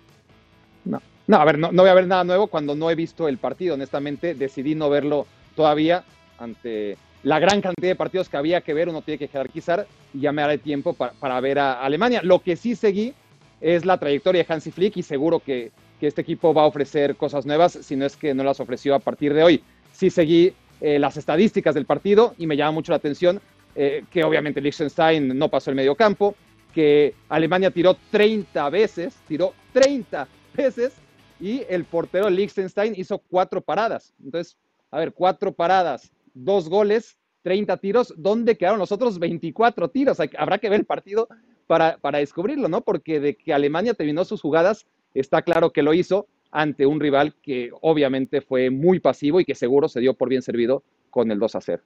No, 0.86 1.02
no 1.28 1.38
a 1.38 1.46
ver, 1.46 1.60
no, 1.60 1.72
no 1.72 1.82
voy 1.82 1.90
a 1.90 1.96
ver 1.96 2.08
nada 2.08 2.24
nuevo 2.24 2.48
cuando 2.48 2.74
no 2.74 2.90
he 2.90 2.96
visto 2.96 3.28
el 3.28 3.38
partido. 3.38 3.74
Honestamente, 3.74 4.34
decidí 4.34 4.76
no 4.76 4.90
verlo 4.90 5.28
todavía 5.56 6.06
ante 6.38 6.98
la 7.24 7.40
gran 7.40 7.60
cantidad 7.60 7.90
de 7.90 7.96
partidos 7.96 8.30
que 8.30 8.38
había 8.38 8.62
que 8.62 8.74
ver. 8.74 8.88
Uno 8.88 9.02
tiene 9.02 9.18
que 9.18 9.28
jerarquizar 9.28 9.86
y 10.14 10.22
ya 10.22 10.32
me 10.32 10.42
haré 10.42 10.58
tiempo 10.58 10.94
para, 10.94 11.12
para 11.14 11.40
ver 11.42 11.60
a 11.60 11.82
Alemania. 11.82 12.22
Lo 12.24 12.40
que 12.40 12.56
sí 12.56 12.76
seguí 12.76 13.14
es 13.62 13.84
la 13.84 13.98
trayectoria 13.98 14.44
de 14.44 14.54
Hansi 14.54 14.72
Flick 14.72 14.98
y 14.98 15.04
seguro 15.04 15.40
que, 15.40 15.72
este 16.02 16.22
equipo 16.22 16.54
va 16.54 16.62
a 16.62 16.66
ofrecer 16.68 17.16
cosas 17.16 17.48
nuevas, 17.48 17.80
si 17.82 17.96
no 17.96 18.06
es 18.06 18.16
que 18.16 18.36
no 18.36 18.44
las 18.44 18.60
ofreció 18.60 18.94
a 18.94 19.00
partir 19.00 19.34
de 19.34 19.42
hoy. 19.42 19.64
Sí 19.92 20.12
seguí 20.12 20.54
eh, 20.82 21.00
las 21.00 21.18
estadísticas 21.18 21.76
del 21.76 21.86
partido 21.86 22.36
y 22.38 22.48
me 22.48 22.58
llama 22.58 22.72
mucho 22.72 22.92
la 22.92 22.98
atención 22.98 23.42
eh, 23.76 24.06
que 24.10 24.24
obviamente 24.24 24.62
Liechtenstein 24.62 25.38
no 25.38 25.50
pasó 25.50 25.70
el 25.70 25.76
medio 25.76 25.96
campo, 25.96 26.36
que 26.74 27.14
Alemania 27.28 27.72
tiró 27.72 27.98
30 28.12 28.70
veces, 28.70 29.16
tiró 29.28 29.54
30 29.74 30.28
veces 30.56 30.94
y 31.40 31.64
el 31.70 31.84
portero 31.84 32.30
Liechtenstein 32.30 32.94
hizo 32.96 33.18
cuatro 33.18 33.62
paradas. 33.62 34.14
Entonces, 34.24 34.58
a 34.92 35.00
ver, 35.00 35.12
cuatro 35.12 35.52
paradas, 35.52 36.12
dos 36.34 36.70
goles, 36.70 37.18
30 37.42 37.78
tiros, 37.78 38.14
¿dónde 38.18 38.58
quedaron 38.58 38.80
los 38.80 38.92
otros 38.92 39.20
24 39.20 39.90
tiros? 39.90 40.18
Habrá 40.38 40.58
que 40.58 40.70
ver 40.70 40.80
el 40.80 40.86
partido 40.86 41.28
para, 41.68 41.98
descubrirlo, 42.14 42.68
¿no? 42.68 42.82
Porque 42.82 43.20
de 43.20 43.36
que 43.36 43.54
Alemania 43.54 43.94
terminó 43.94 44.24
sus 44.26 44.42
jugadas, 44.42 44.86
está 45.14 45.42
claro 45.42 45.72
que 45.72 45.84
lo 45.84 45.94
hizo 45.94 46.28
ante 46.56 46.86
un 46.86 47.00
rival 47.00 47.34
que 47.42 47.70
obviamente 47.82 48.42
fue 48.42 48.70
muy 48.70 49.00
pasivo 49.00 49.40
y 49.40 49.46
que 49.46 49.56
seguro 49.56 49.88
se 49.88 50.00
dio 50.00 50.14
por 50.14 50.30
bien 50.30 50.42
servido 50.42 50.84
con 51.10 51.32
el 51.32 51.40
2 51.40 51.56
a 51.56 51.62
0. 51.62 51.84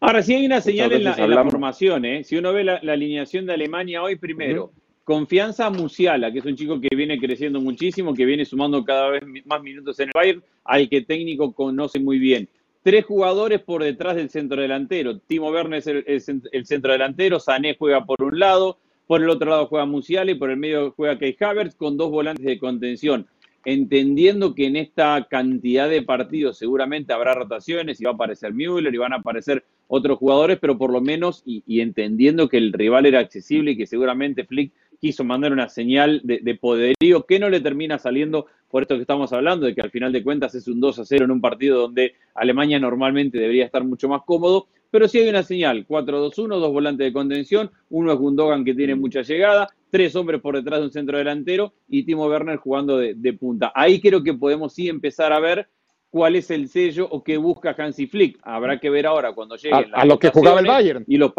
Ahora, 0.00 0.22
sí 0.22 0.34
hay 0.34 0.46
una 0.46 0.60
señal 0.60 0.92
en 0.92 1.04
la, 1.04 1.44
formación, 1.44 2.06
¿eh? 2.06 2.24
Si 2.24 2.36
uno 2.36 2.54
ve 2.54 2.64
la, 2.64 2.76
alineación 2.76 3.44
de 3.44 3.52
Alemania 3.52 4.02
hoy, 4.02 4.16
primero, 4.16 4.72
confianza 5.04 5.66
a 5.66 5.70
Musiala, 5.70 6.32
que 6.32 6.38
es 6.38 6.44
un 6.46 6.56
chico 6.56 6.80
que 6.80 6.96
viene 6.96 7.18
creciendo 7.18 7.60
muchísimo, 7.60 8.14
que 8.14 8.24
viene 8.24 8.46
sumando 8.46 8.82
cada 8.82 9.10
vez 9.10 9.22
más 9.44 9.62
minutos 9.62 10.00
en 10.00 10.06
el 10.06 10.12
Bayern, 10.14 10.42
al 10.64 10.88
que 10.88 11.02
técnico 11.02 11.52
conoce 11.52 12.00
muy 12.00 12.18
bien 12.18 12.48
tres 12.82 13.04
jugadores 13.04 13.60
por 13.60 13.82
detrás 13.82 14.16
del 14.16 14.30
centro 14.30 14.60
delantero. 14.60 15.18
Timo 15.18 15.50
Werner 15.50 15.82
es 16.06 16.28
el, 16.28 16.66
centro 16.66 16.92
delantero, 16.92 17.40
Sané 17.40 17.76
juega 17.78 18.04
por 18.04 18.22
un 18.22 18.38
lado, 18.38 18.78
por 19.06 19.22
el 19.22 19.28
otro 19.28 19.50
lado 19.50 19.66
juega 19.66 19.86
Musiala 19.86 20.30
y 20.30 20.36
por 20.36 20.50
el 20.50 20.56
medio 20.56 20.92
juega 20.92 21.18
Kei 21.18 21.36
Havertz 21.38 21.74
con 21.74 21.96
dos 21.96 22.10
volantes 22.10 22.44
de 22.44 22.58
contención. 22.58 23.26
Entendiendo 23.64 24.54
que 24.54 24.66
en 24.66 24.76
esta 24.76 25.26
cantidad 25.28 25.88
de 25.88 26.02
partidos 26.02 26.58
seguramente 26.58 27.12
habrá 27.12 27.34
rotaciones 27.34 28.00
y 28.00 28.04
va 28.04 28.12
a 28.12 28.14
aparecer 28.14 28.54
Müller 28.54 28.94
y 28.94 28.98
van 28.98 29.12
a 29.12 29.16
aparecer 29.16 29.64
otros 29.86 30.18
jugadores, 30.18 30.58
pero 30.60 30.78
por 30.78 30.92
lo 30.92 31.00
menos, 31.00 31.42
y 31.44 31.80
entendiendo 31.80 32.48
que 32.48 32.58
el 32.58 32.72
rival 32.72 33.06
era 33.06 33.18
accesible 33.18 33.72
y 33.72 33.76
que 33.76 33.86
seguramente 33.86 34.44
Flick 34.44 34.72
quiso 35.00 35.24
mandar 35.24 35.52
una 35.52 35.68
señal 35.68 36.20
de, 36.22 36.54
poderío 36.54 37.24
que 37.26 37.38
no 37.38 37.48
le 37.48 37.60
termina 37.60 37.98
saliendo 37.98 38.46
por 38.70 38.82
esto 38.82 38.96
que 38.96 39.00
estamos 39.00 39.32
hablando, 39.32 39.66
de 39.66 39.74
que 39.74 39.80
al 39.80 39.90
final 39.90 40.12
de 40.12 40.22
cuentas 40.22 40.54
es 40.54 40.68
un 40.68 40.78
2 40.78 40.98
a 41.00 41.04
0 41.04 41.24
en 41.24 41.30
un 41.30 41.40
partido 41.40 41.80
donde 41.80 42.14
Alemania 42.34 42.78
normalmente 42.78 43.38
debería 43.38 43.64
estar 43.64 43.82
mucho 43.82 44.08
más 44.08 44.22
cómodo, 44.24 44.68
pero 44.90 45.08
sí 45.08 45.18
hay 45.18 45.28
una 45.28 45.42
señal, 45.42 45.86
4-2-1, 45.86 46.60
dos 46.60 46.72
volantes 46.72 47.06
de 47.06 47.12
contención, 47.12 47.70
uno 47.88 48.12
es 48.12 48.18
Gundogan 48.18 48.64
que 48.64 48.74
tiene 48.74 48.94
mucha 48.94 49.22
llegada, 49.22 49.68
tres 49.90 50.16
hombres 50.16 50.40
por 50.40 50.56
detrás 50.56 50.80
de 50.80 50.86
un 50.86 50.92
centro 50.92 51.18
delantero 51.18 51.72
y 51.88 52.04
Timo 52.04 52.26
Werner 52.26 52.56
jugando 52.56 52.98
de, 52.98 53.32
punta. 53.32 53.72
Ahí 53.74 54.00
creo 54.00 54.22
que 54.22 54.34
podemos 54.34 54.72
sí 54.72 54.88
empezar 54.88 55.32
a 55.32 55.40
ver 55.40 55.68
cuál 56.10 56.36
es 56.36 56.50
el 56.50 56.68
sello 56.68 57.08
o 57.10 57.22
qué 57.22 57.36
busca 57.36 57.74
Hansi 57.76 58.06
Flick. 58.06 58.38
Habrá 58.42 58.78
que 58.78 58.90
ver 58.90 59.06
ahora 59.06 59.32
cuando 59.32 59.56
lleguen 59.56 59.94
a, 59.94 60.02
a 60.02 60.04
lo 60.04 60.18
que 60.18 60.30
jugaba 60.30 60.60
el 60.60 60.66
Bayern. 60.66 61.04
Y 61.06 61.16
los 61.16 61.32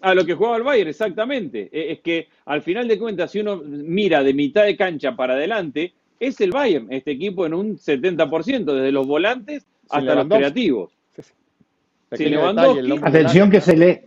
a 0.00 0.14
lo 0.14 0.24
que 0.24 0.34
jugaba 0.34 0.56
el 0.56 0.62
Bayern, 0.62 0.90
exactamente. 0.90 1.68
E, 1.72 1.92
es 1.92 2.00
que 2.00 2.28
al 2.44 2.62
final 2.62 2.86
de 2.88 2.98
cuentas, 2.98 3.30
si 3.30 3.40
uno 3.40 3.62
mira 3.64 4.22
de 4.22 4.34
mitad 4.34 4.64
de 4.64 4.76
cancha 4.76 5.16
para 5.16 5.34
adelante, 5.34 5.94
es 6.20 6.40
el 6.40 6.50
Bayern, 6.50 6.92
este 6.92 7.10
equipo 7.12 7.46
en 7.46 7.54
un 7.54 7.76
70%, 7.76 8.64
desde 8.64 8.92
los 8.92 9.06
volantes 9.06 9.66
hasta 9.90 10.14
los 10.14 10.26
creativos. 10.26 10.92
atención 13.02 13.50
que 13.50 13.60
se 13.60 13.76
le 13.76 14.05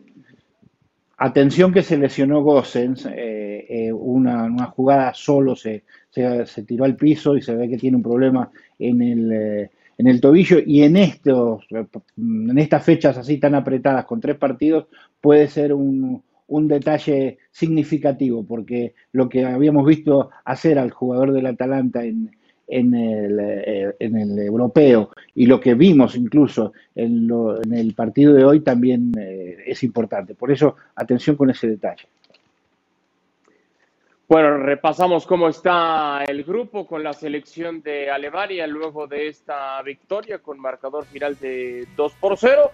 atención 1.19 1.73
que 1.73 1.83
se 1.83 1.97
lesionó 1.97 2.41
Gossens, 2.41 3.05
eh, 3.05 3.65
eh, 3.69 3.93
una, 3.93 4.65
jugada 4.67 5.13
solo 5.13 5.55
se, 5.55 5.83
se, 6.09 6.63
tiró 6.63 6.85
al 6.85 6.95
piso 6.95 7.35
y 7.35 7.41
se 7.41 7.55
ve 7.55 7.69
que 7.69 7.77
tiene 7.77 7.97
un 7.97 8.03
problema 8.03 8.49
en 8.79 9.01
el, 9.01 9.31
eh, 9.31 9.69
en 9.97 10.07
el 10.07 10.21
tobillo. 10.21 10.57
Y 10.65 10.83
en 10.83 10.95
estos 10.95 11.65
en 11.69 12.57
estas 12.57 12.83
fechas 12.83 13.17
así 13.17 13.37
tan 13.37 13.53
apretadas 13.53 14.05
con 14.05 14.21
tres 14.21 14.37
partidos 14.37 14.87
puede 15.21 15.47
ser 15.47 15.73
un, 15.73 16.23
detalle 16.47 17.37
significativo, 17.51 18.43
porque 18.43 18.95
lo 19.11 19.29
que 19.29 19.45
habíamos 19.45 19.85
visto 19.85 20.31
hacer 20.45 20.79
al 20.79 20.91
jugador 20.91 21.31
del 21.33 21.45
Atalanta 21.45 22.03
en, 22.03 22.31
en, 22.69 22.93
el, 22.93 23.39
eh, 23.39 23.95
en 23.99 24.17
el 24.17 24.39
europeo 24.39 25.09
y 25.35 25.47
lo 25.47 25.59
que 25.59 25.73
vimos 25.73 26.15
incluso 26.15 26.73
en, 26.95 27.29
en 27.63 27.73
el 27.73 27.93
partido 27.93 28.33
de 28.33 28.45
hoy 28.45 28.59
también 28.61 29.11
eh, 29.19 29.57
es 29.65 29.83
importante. 29.83 30.35
Por 30.35 30.51
eso, 30.51 30.75
atención 30.95 31.35
con 31.35 31.49
ese 31.49 31.67
detalle. 31.67 32.07
Bueno, 34.27 34.57
repasamos 34.57 35.25
cómo 35.25 35.49
está 35.49 36.23
el 36.27 36.43
grupo 36.43 36.85
con 36.85 37.01
la 37.01 37.13
selección 37.13 37.81
de 37.81 38.11
Alemania 38.11 38.67
luego 38.67 39.07
de 39.07 39.27
esta 39.27 39.81
victoria 39.81 40.37
con 40.37 40.59
marcador 40.59 41.05
final 41.05 41.35
de 41.39 41.87
2 41.97 42.13
por 42.13 42.37
0. 42.37 42.69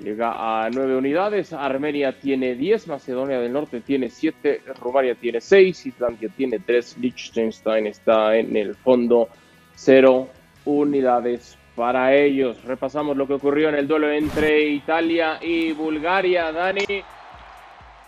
Llega 0.00 0.32
a 0.64 0.70
nueve 0.70 0.96
unidades. 0.96 1.52
Armenia 1.52 2.12
tiene 2.12 2.54
10, 2.54 2.86
Macedonia 2.86 3.40
del 3.40 3.52
Norte 3.52 3.80
tiene 3.80 4.10
7, 4.10 4.62
Rumania 4.80 5.14
tiene 5.16 5.40
6, 5.40 5.86
Islandia 5.86 6.28
tiene 6.36 6.60
3, 6.60 6.98
Liechtenstein 6.98 7.86
está 7.88 8.36
en 8.36 8.56
el 8.56 8.76
fondo 8.76 9.28
0 9.74 10.28
unidades 10.64 11.58
para 11.74 12.14
ellos. 12.14 12.62
Repasamos 12.64 13.16
lo 13.16 13.26
que 13.26 13.34
ocurrió 13.34 13.68
en 13.70 13.74
el 13.74 13.88
duelo 13.88 14.10
entre 14.10 14.68
Italia 14.68 15.38
y 15.40 15.72
Bulgaria. 15.72 16.52
Dani, 16.52 16.84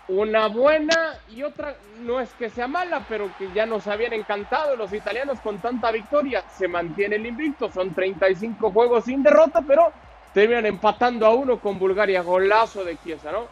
una 0.09 0.49
buena 0.49 1.15
y 1.29 1.43
otra 1.43 1.77
no 2.01 2.21
es 2.21 2.33
que 2.35 2.51
sea 2.51 2.67
mala, 2.67 3.05
pero 3.09 3.31
que 3.39 3.49
ya 3.55 3.67
nos 3.67 3.87
habían 3.87 4.13
encantado 4.13 4.77
los 4.77 4.93
italianos 4.93 5.41
con 5.41 5.59
tanta 5.59 5.91
victoria. 5.91 6.43
Se 6.57 6.69
mantiene 6.69 7.17
el 7.17 7.27
invicto, 7.27 7.69
son 7.71 7.95
35 7.95 8.71
juegos 8.71 9.05
sin 9.05 9.23
derrota, 9.23 9.63
pero 9.67 9.93
terminan 10.33 10.67
empatando 10.67 11.27
a 11.27 11.35
uno 11.35 11.59
con 11.59 11.79
Bulgaria, 11.79 12.23
golazo 12.23 12.85
de 12.85 12.97
Chiesa, 13.03 13.33
¿no? 13.33 13.47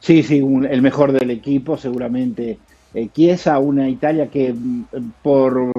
Sí, 0.00 0.22
sí, 0.22 0.38
el 0.38 0.82
mejor 0.82 1.12
del 1.12 1.30
equipo, 1.30 1.76
seguramente 1.76 2.58
eh, 2.94 3.08
Chiesa, 3.12 3.58
una 3.58 3.88
Italia 3.88 4.28
que 4.28 4.52
mm, 4.52 4.84
por 5.22 5.70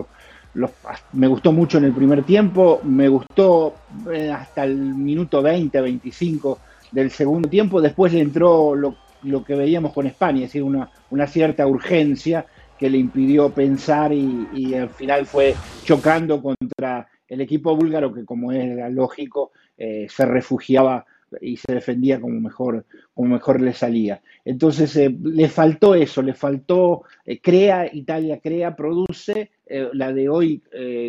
los, 0.54 0.72
me 1.14 1.28
gustó 1.28 1.52
mucho 1.52 1.78
en 1.78 1.86
el 1.86 1.94
primer 1.94 2.24
tiempo, 2.24 2.80
me 2.84 3.10
gustó 3.10 3.76
eh, 4.12 4.32
hasta 4.32 4.64
el 4.64 4.78
minuto 4.78 5.42
20, 5.42 5.82
25 5.82 6.60
del 6.92 7.12
segundo 7.12 7.50
tiempo, 7.50 7.82
después 7.82 8.14
entró 8.14 8.76
lo, 8.76 8.96
que 9.44 9.56
veíamos 9.56 9.94
con 9.94 10.06
España, 10.06 10.40
es 10.40 10.54
decir, 10.54 10.64
una, 10.64 11.28
cierta 11.28 11.66
urgencia 11.66 12.46
que 12.78 12.90
le 12.90 12.98
impidió 12.98 13.50
pensar 13.50 14.14
y 14.14 14.74
al 14.74 14.90
final 14.90 15.26
fue 15.26 15.56
chocando 15.86 16.42
contra 16.42 17.08
el 17.27 17.42
equipo 17.42 17.75
búlgaro, 17.75 18.13
que 18.13 18.25
como 18.25 18.51
era 18.51 18.89
lógico, 18.89 19.51
eh, 19.77 20.08
se 20.10 20.25
refugiaba 20.25 21.06
y 21.42 21.58
se 21.58 21.74
defendía 21.74 22.20
como 22.20 22.39
mejor, 22.39 22.86
como 23.13 23.30
mejor 23.30 23.62
le 23.62 23.74
salía. 23.74 24.22
Entonces 24.46 24.96
eh, 24.96 25.15
le 25.22 25.48
faltó 25.50 25.96
eso, 25.96 26.22
le 26.22 26.34
faltó, 26.34 27.03
eh, 27.25 27.39
crea, 27.42 27.89
Italia 27.92 28.39
crea, 28.42 28.75
produce, 28.75 29.51
eh, 29.65 29.89
la 29.94 30.12
de 30.12 30.30
hoy 30.30 30.62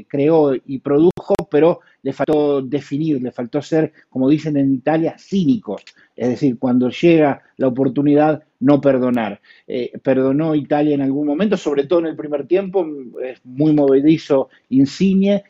creó 0.08 0.54
y 0.54 0.78
produjo, 0.78 1.34
pero 1.50 1.80
le 2.02 2.12
faltó 2.12 2.62
definir, 2.62 3.20
le 3.22 3.32
faltó 3.32 3.60
ser, 3.60 3.92
como 4.08 4.28
dicen 4.28 4.56
en 4.56 4.72
Italia, 4.74 5.16
cínicos. 5.18 5.82
Es 6.16 6.28
decir, 6.28 6.58
cuando 6.58 6.88
llega 6.88 7.42
la 7.56 7.68
oportunidad, 7.68 8.44
no 8.60 8.80
perdonar. 8.80 9.40
perdonó 10.02 10.54
Italia 10.54 10.94
en 10.94 11.02
algún 11.02 11.26
momento, 11.26 11.56
sobre 11.56 11.84
todo 11.84 11.98
en 12.00 12.06
el 12.06 12.16
primer 12.16 12.46
tiempo, 12.46 12.86
es 13.22 13.44
muy 13.44 13.74
movedizo 13.74 14.48
Insigne, 14.70 15.44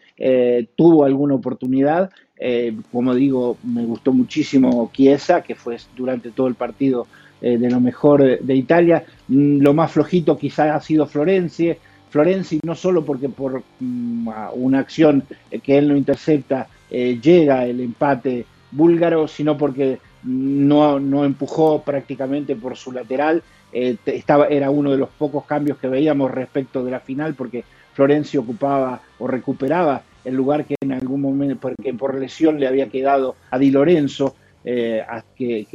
tuvo 0.76 1.04
alguna 1.04 1.34
oportunidad, 1.34 2.10
eh, 2.36 2.76
como 2.90 3.14
digo, 3.14 3.56
me 3.62 3.84
gustó 3.84 4.12
muchísimo 4.12 4.90
Chiesa, 4.92 5.42
que 5.42 5.54
fue 5.54 5.76
durante 5.96 6.30
todo 6.30 6.48
el 6.48 6.54
partido 6.54 7.06
eh, 7.40 7.58
de 7.58 7.70
lo 7.70 7.80
mejor 7.80 8.40
de, 8.40 8.54
Italia. 8.54 9.04
Mm, 9.28 9.60
lo 9.60 9.72
más 9.72 9.92
flojito 9.92 10.36
quizás 10.36 10.70
ha 10.74 10.80
sido 10.80 11.06
Florenzi. 11.06 11.74
Florenzi 12.10 12.60
no 12.64 12.74
solo 12.74 13.04
porque 13.04 13.28
por 13.28 13.62
mm, 13.80 14.28
una 14.54 14.80
acción 14.80 15.24
que 15.62 15.78
él 15.78 15.88
no 15.88 15.96
intercepta 15.96 16.68
eh, 16.90 17.18
llega 17.22 17.66
el 17.66 17.80
empate 17.80 18.46
búlgaro, 18.70 19.28
sino 19.28 19.56
porque 19.56 19.98
no, 20.24 20.98
no 20.98 21.24
empujó 21.24 21.82
prácticamente 21.82 22.56
por 22.56 22.76
su 22.76 22.92
lateral. 22.92 23.42
estaba, 23.72 24.46
era 24.46 24.70
uno 24.70 24.90
de 24.90 24.98
los 24.98 25.08
pocos 25.10 25.44
cambios 25.44 25.78
que 25.78 25.88
veíamos 25.88 26.30
respecto 26.30 26.84
de 26.84 26.90
la 26.90 27.00
final 27.00 27.34
porque 27.34 27.64
Florenzi 27.94 28.36
ocupaba 28.36 29.00
o 29.18 29.26
recuperaba 29.26 30.02
el 30.24 30.34
lugar 30.34 30.64
que 30.64 30.74
en 30.80 30.92
algún 30.92 31.20
momento, 31.20 31.56
porque 31.60 31.94
por 31.94 32.18
lesión 32.18 32.58
le 32.58 32.66
había 32.66 32.88
quedado 32.88 33.36
a 33.50 33.58
Di 33.58 33.70
Lorenzo, 33.70 34.34
eh, 34.64 35.04
que, 35.36 35.66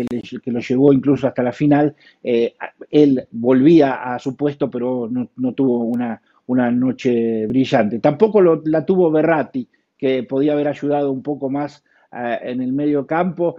lo 0.45 0.59
llevó 0.59 0.91
incluso 0.91 1.27
hasta 1.27 1.43
la 1.43 1.51
final. 1.51 1.95
Eh, 2.23 2.55
él 2.89 3.27
volvía 3.31 4.13
a 4.13 4.19
su 4.19 4.35
puesto, 4.35 4.69
pero 4.69 5.09
no, 5.09 5.53
tuvo 5.53 5.83
una, 5.83 6.21
una, 6.47 6.71
noche 6.71 7.45
brillante. 7.47 7.99
Tampoco 7.99 8.41
la 8.41 8.85
tuvo 8.85 9.11
Berratti, 9.11 9.67
que 9.97 10.23
podía 10.23 10.53
haber 10.53 10.67
ayudado 10.67 11.11
un 11.11 11.21
poco 11.21 11.49
más 11.49 11.83
eh, 12.11 12.39
en 12.43 12.61
el 12.61 12.73
medio 12.73 13.05
campo. 13.05 13.57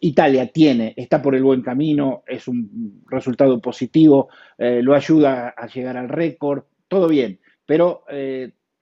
Italia 0.00 0.48
tiene, 0.48 0.92
está 0.98 1.22
por 1.22 1.34
el 1.34 1.42
buen 1.42 1.62
camino, 1.62 2.24
es 2.26 2.46
un 2.46 3.02
resultado 3.08 3.58
positivo, 3.58 4.28
lo 4.58 4.94
ayuda 4.94 5.54
a 5.56 5.66
llegar 5.66 5.96
al 5.96 6.10
récord, 6.10 6.64
todo 6.92 7.08
bien, 7.08 7.40
pero 7.64 8.04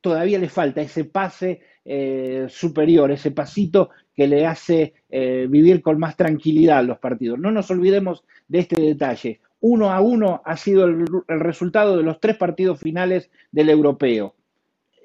todavía 0.00 0.38
le 0.38 0.48
falta 0.48 0.80
ese 0.80 1.04
pase 1.04 1.60
eh, 1.84 2.46
superior, 2.48 3.10
ese 3.10 3.30
pasito 3.30 3.90
que 4.14 4.26
le 4.26 4.46
hace 4.46 4.94
eh, 5.08 5.46
vivir 5.48 5.82
con 5.82 5.98
más 5.98 6.16
tranquilidad 6.16 6.84
los 6.84 6.98
partidos. 6.98 7.38
No 7.38 7.50
nos 7.50 7.70
olvidemos 7.70 8.24
de 8.48 8.60
este 8.60 8.80
detalle. 8.80 9.40
Uno 9.60 9.90
a 9.90 10.00
uno 10.00 10.42
ha 10.44 10.56
sido 10.56 10.84
el, 10.84 11.06
resultado 11.28 11.96
de 11.96 12.02
los 12.02 12.20
tres 12.20 12.36
partidos 12.36 12.80
finales 12.80 13.30
del 13.52 13.70
europeo. 13.70 14.34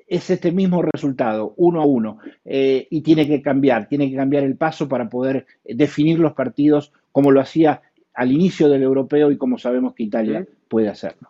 Es 0.08 0.30
este 0.30 0.52
mismo 0.52 0.82
resultado, 0.82 1.54
uno 1.58 1.82
a 1.82 1.86
uno. 1.86 2.20
Eh, 2.44 2.88
y 2.90 3.02
tiene 3.02 3.28
que 3.28 3.42
cambiar, 3.42 3.88
tiene 3.88 4.10
que 4.10 4.16
cambiar 4.16 4.44
el 4.44 4.56
paso 4.56 4.88
para 4.88 5.10
poder 5.10 5.46
definir 5.64 6.20
los 6.20 6.34
partidos 6.34 6.92
como 7.12 7.32
lo 7.32 7.42
hacía 7.42 7.82
al 8.14 8.32
inicio 8.32 8.70
del 8.70 8.84
europeo 8.84 9.32
y 9.32 9.38
como 9.38 9.58
sabemos 9.58 9.94
que 9.94 10.04
Italia 10.04 10.46
puede 10.68 10.90
hacerlo. 10.90 11.30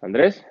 Andrés. 0.00 0.44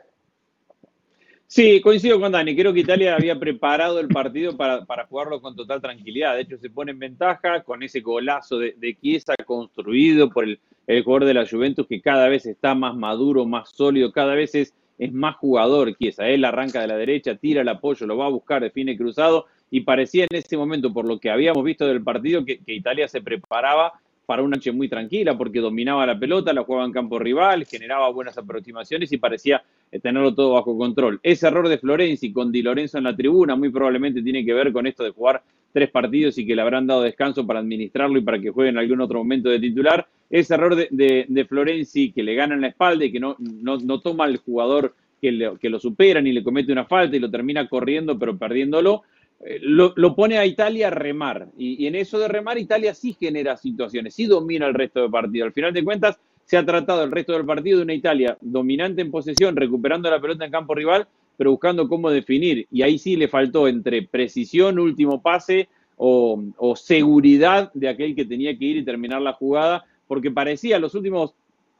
Sí, 1.48 1.80
coincido 1.80 2.20
con 2.20 2.32
Dani. 2.32 2.56
Creo 2.56 2.74
que 2.74 2.80
Italia 2.80 3.16
había 3.16 3.40
preparado 3.40 4.00
el 4.00 4.08
partido 4.08 4.58
para, 4.58 4.84
jugarlo 5.08 5.40
con 5.42 5.56
total 5.56 5.80
tranquilidad. 5.80 6.36
De 6.36 6.42
hecho, 6.42 6.58
se 6.58 6.70
pone 6.70 6.92
en 6.92 7.00
ventaja 7.00 7.62
con 7.64 7.84
ese 7.84 8.02
golazo 8.02 8.58
de, 8.58 8.76
de 8.78 8.98
construido 9.46 10.30
por 10.30 10.44
el, 10.44 10.60
jugador 11.04 11.26
de 11.26 11.34
la 11.34 11.48
Juventus 11.48 11.88
que 11.88 12.02
cada 12.02 12.28
vez 12.28 12.46
está 12.46 12.74
más 12.74 12.96
maduro, 12.96 13.46
más 13.46 13.70
sólido, 13.70 14.12
cada 14.12 14.34
vez 14.34 14.56
es, 14.56 14.74
es 14.98 15.14
más 15.14 15.36
jugador 15.36 15.96
Chiesa. 15.96 16.28
Él 16.28 16.44
arranca 16.44 16.82
de 16.82 16.88
la 16.88 16.98
derecha, 16.98 17.36
tira 17.36 17.62
el 17.62 17.70
apoyo, 17.70 18.08
lo 18.08 18.18
va 18.18 18.26
a 18.26 18.30
buscar, 18.30 18.64
define 18.64 18.98
cruzado 18.98 19.46
y 19.70 19.82
parecía 19.82 20.26
en 20.30 20.38
ese 20.38 20.58
momento, 20.58 20.92
por 20.92 21.08
lo 21.08 21.20
que 21.20 21.30
habíamos 21.30 21.64
visto 21.64 21.86
del 21.88 22.04
partido, 22.04 22.44
que 22.44 22.60
Italia 22.66 23.08
se 23.08 23.22
preparaba 23.22 23.94
para 24.26 24.42
una 24.42 24.58
noche 24.58 24.72
muy 24.72 24.90
tranquila 24.90 25.38
porque 25.38 25.60
dominaba 25.60 26.06
la 26.06 26.20
pelota, 26.20 26.54
la 26.54 26.64
jugaba 26.64 26.86
en 26.86 26.92
campo 26.92 27.20
rival, 27.20 27.66
generaba 27.66 28.10
buenas 28.10 28.38
aproximaciones 28.38 29.12
y 29.12 29.18
parecía 29.18 29.64
eh, 29.92 30.00
tenerlo 30.00 30.34
todo 30.34 30.54
bajo 30.54 30.78
control. 30.78 31.20
Ese 31.24 31.48
error 31.48 31.68
de 31.68 31.78
Florenzi 31.78 32.32
con 32.32 32.52
Di 32.52 32.62
Lorenzo 32.62 32.98
en 32.98 33.06
la 33.06 33.16
tribuna 33.16 33.56
muy 33.56 33.70
probablemente 33.70 34.22
tiene 34.22 34.46
que 34.46 34.54
ver 34.54 34.72
con 34.72 34.88
esto 34.88 35.04
de 35.04 35.12
jugar 35.12 35.42
tres 35.72 35.90
partidos 35.90 36.38
y 36.38 36.46
que 36.46 36.56
le 36.56 36.62
habrán 36.62 36.88
dado 36.88 37.02
descanso 37.02 37.46
para 37.46 37.60
administrarlo 37.60 38.18
y 38.18 38.22
para 38.22 38.40
que 38.40 38.50
juegue 38.50 38.70
en 38.70 38.78
algún 38.78 39.02
otro 39.02 39.20
momento 39.20 39.50
de 39.50 39.60
titular. 39.60 40.08
Ese 40.30 40.54
error 40.54 40.76
de, 40.76 41.46
Florenzi 41.48 42.12
que 42.12 42.24
le 42.24 42.34
gana 42.34 42.56
en 42.56 42.62
la 42.62 42.68
espalda 42.68 43.06
y 43.06 43.12
que 43.12 43.20
no, 43.20 43.36
no, 43.40 44.00
toma 44.00 44.24
al 44.24 44.38
jugador 44.38 44.96
que, 45.22 45.52
que 45.60 45.70
lo 45.70 45.80
supera 45.80 46.22
ni 46.22 46.32
le 46.32 46.44
comete 46.44 46.72
una 46.72 46.86
falta 46.86 47.16
y 47.16 47.20
lo 47.20 47.30
termina 47.30 47.68
corriendo 47.68 48.18
pero 48.18 48.38
perdiéndolo 48.38 49.04
eh, 49.44 49.60
lo, 49.62 50.16
pone 50.16 50.38
a 50.38 50.46
Italia 50.46 50.88
a 50.88 50.92
remar. 50.92 51.48
Y, 51.58 51.86
en 51.88 51.96
eso 51.96 52.20
de 52.20 52.28
remar, 52.28 52.58
Italia 52.58 52.94
sí 52.94 53.16
genera 53.20 53.58
situaciones, 53.58 54.16
sí 54.16 54.26
domina 54.26 54.66
el 54.66 54.74
resto 54.74 55.02
del 55.02 55.12
partido. 55.12 55.46
Al 55.46 55.54
final 55.54 55.74
de 55.74 55.84
cuentas, 55.84 56.20
se 56.46 56.58
ha 56.58 56.66
tratado 56.66 57.04
el 57.04 57.12
resto 57.12 57.34
del 57.34 57.46
partido 57.46 57.78
de 57.78 57.84
una 57.84 57.94
Italia 57.94 58.38
dominante 58.42 59.02
en 59.02 59.12
posesión, 59.12 59.56
recuperando 59.56 60.10
la 60.10 60.22
pelota 60.22 60.46
en 60.46 60.52
campo 60.52 60.76
rival, 60.76 61.08
pero 61.38 61.52
buscando 61.52 61.88
cómo 61.88 62.10
definir. 62.10 62.68
Y 62.72 62.82
ahí 62.82 62.98
sí 62.98 63.16
le 63.16 63.28
faltó 63.28 63.68
entre 63.68 64.04
precisión, 64.04 64.80
último 64.80 65.22
pase 65.22 65.68
o, 65.98 66.42
o 66.58 66.76
seguridad 66.76 67.72
de 67.74 67.90
aquel 67.90 68.16
que 68.16 68.26
tenía 68.26 68.58
que 68.58 68.66
ir 68.66 68.78
y 68.78 68.86
terminar 68.86 69.22
la 69.22 69.34
jugada, 69.34 69.86
porque 70.08 70.32
parecía 70.32 70.80
los 70.80 70.94
últimos 70.94 71.34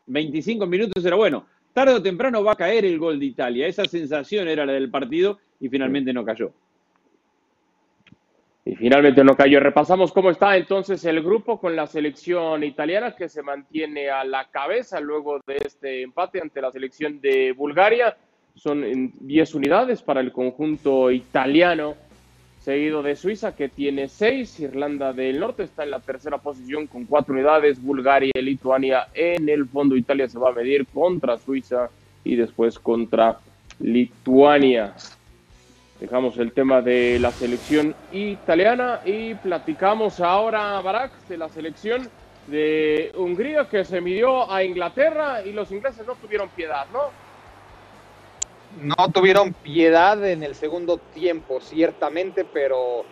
25 0.08 0.66
minutos 0.66 1.06
era 1.06 1.16
bueno. 1.16 1.46
Tarde 1.74 1.94
o 1.94 2.02
temprano 2.02 2.44
va 2.44 2.54
a 2.54 2.56
caer 2.56 2.86
el 2.86 2.98
gol 2.98 3.20
de 3.20 3.26
Italia. 3.26 3.68
Esa 3.68 3.86
sensación 3.86 4.48
era 4.48 4.66
la 4.66 4.74
del 4.74 4.90
partido 4.90 5.40
y 5.60 5.70
finalmente 5.70 6.14
no 6.14 6.24
cayó. 6.24 6.54
Y 8.68 8.76
finalmente 8.76 9.24
no 9.24 9.36
cayó. 9.36 9.60
Repasamos 9.60 10.12
cómo 10.12 10.32
está 10.32 10.58
entonces 10.58 11.06
el 11.06 11.22
grupo 11.22 11.60
con 11.60 11.76
la 11.76 11.86
selección 11.86 12.64
italiana 12.64 13.16
que 13.16 13.30
se 13.30 13.44
mantiene 13.44 14.10
a 14.10 14.24
la 14.24 14.46
cabeza 14.46 15.00
luego 15.00 15.40
de 15.46 15.58
este 15.64 16.02
empate 16.02 16.42
ante 16.42 16.62
la 16.62 16.72
selección 16.72 17.22
de 17.22 17.52
Bulgaria. 17.52 18.18
Son 18.56 19.12
10 19.20 19.54
unidades 19.54 20.02
para 20.02 20.20
el 20.20 20.32
conjunto 20.32 21.12
italiano, 21.12 21.94
seguido 22.60 23.04
de 23.04 23.16
Suiza 23.16 23.56
que 23.56 23.70
tiene 23.70 24.08
6. 24.08 24.60
Irlanda 24.62 25.14
del 25.14 25.40
Norte 25.40 25.62
está 25.62 25.84
en 25.84 25.92
la 25.92 26.00
tercera 26.00 26.40
posición 26.40 26.88
con 26.88 27.06
4 27.06 27.36
unidades. 27.36 27.80
Bulgaria 27.80 28.32
y 28.34 28.42
Lituania 28.42 29.10
en 29.14 29.48
el 29.48 29.68
fondo. 29.68 29.96
Italia 29.96 30.28
se 30.28 30.40
va 30.40 30.50
a 30.50 30.54
medir 30.54 30.88
contra 30.88 31.38
Suiza 31.38 31.92
y 32.24 32.36
después 32.36 32.80
contra 32.80 33.38
Lituania. 33.80 34.96
Dejamos 36.00 36.38
el 36.38 36.52
tema 36.52 36.82
de 36.82 37.20
la 37.20 37.32
selección 37.32 37.96
italiana 38.12 39.00
y 39.06 39.34
platicamos 39.36 40.20
ahora, 40.20 40.82
Barak, 40.82 41.14
de 41.30 41.38
la 41.38 41.48
selección 41.48 42.10
de 42.48 43.14
Hungría 43.16 43.70
que 43.70 43.86
se 43.86 44.02
midió 44.02 44.52
a 44.52 44.62
Inglaterra 44.64 45.42
y 45.44 45.54
los 45.54 45.72
ingleses 45.72 46.06
no 46.06 46.16
tuvieron 46.16 46.50
piedad, 46.50 46.86
¿no? 46.92 47.00
No 48.82 49.10
tuvieron 49.10 49.54
piedad 49.54 50.24
en 50.28 50.44
el 50.44 50.54
segundo 50.54 50.98
tiempo, 50.98 51.62
ciertamente, 51.62 52.44
pero 52.44 53.06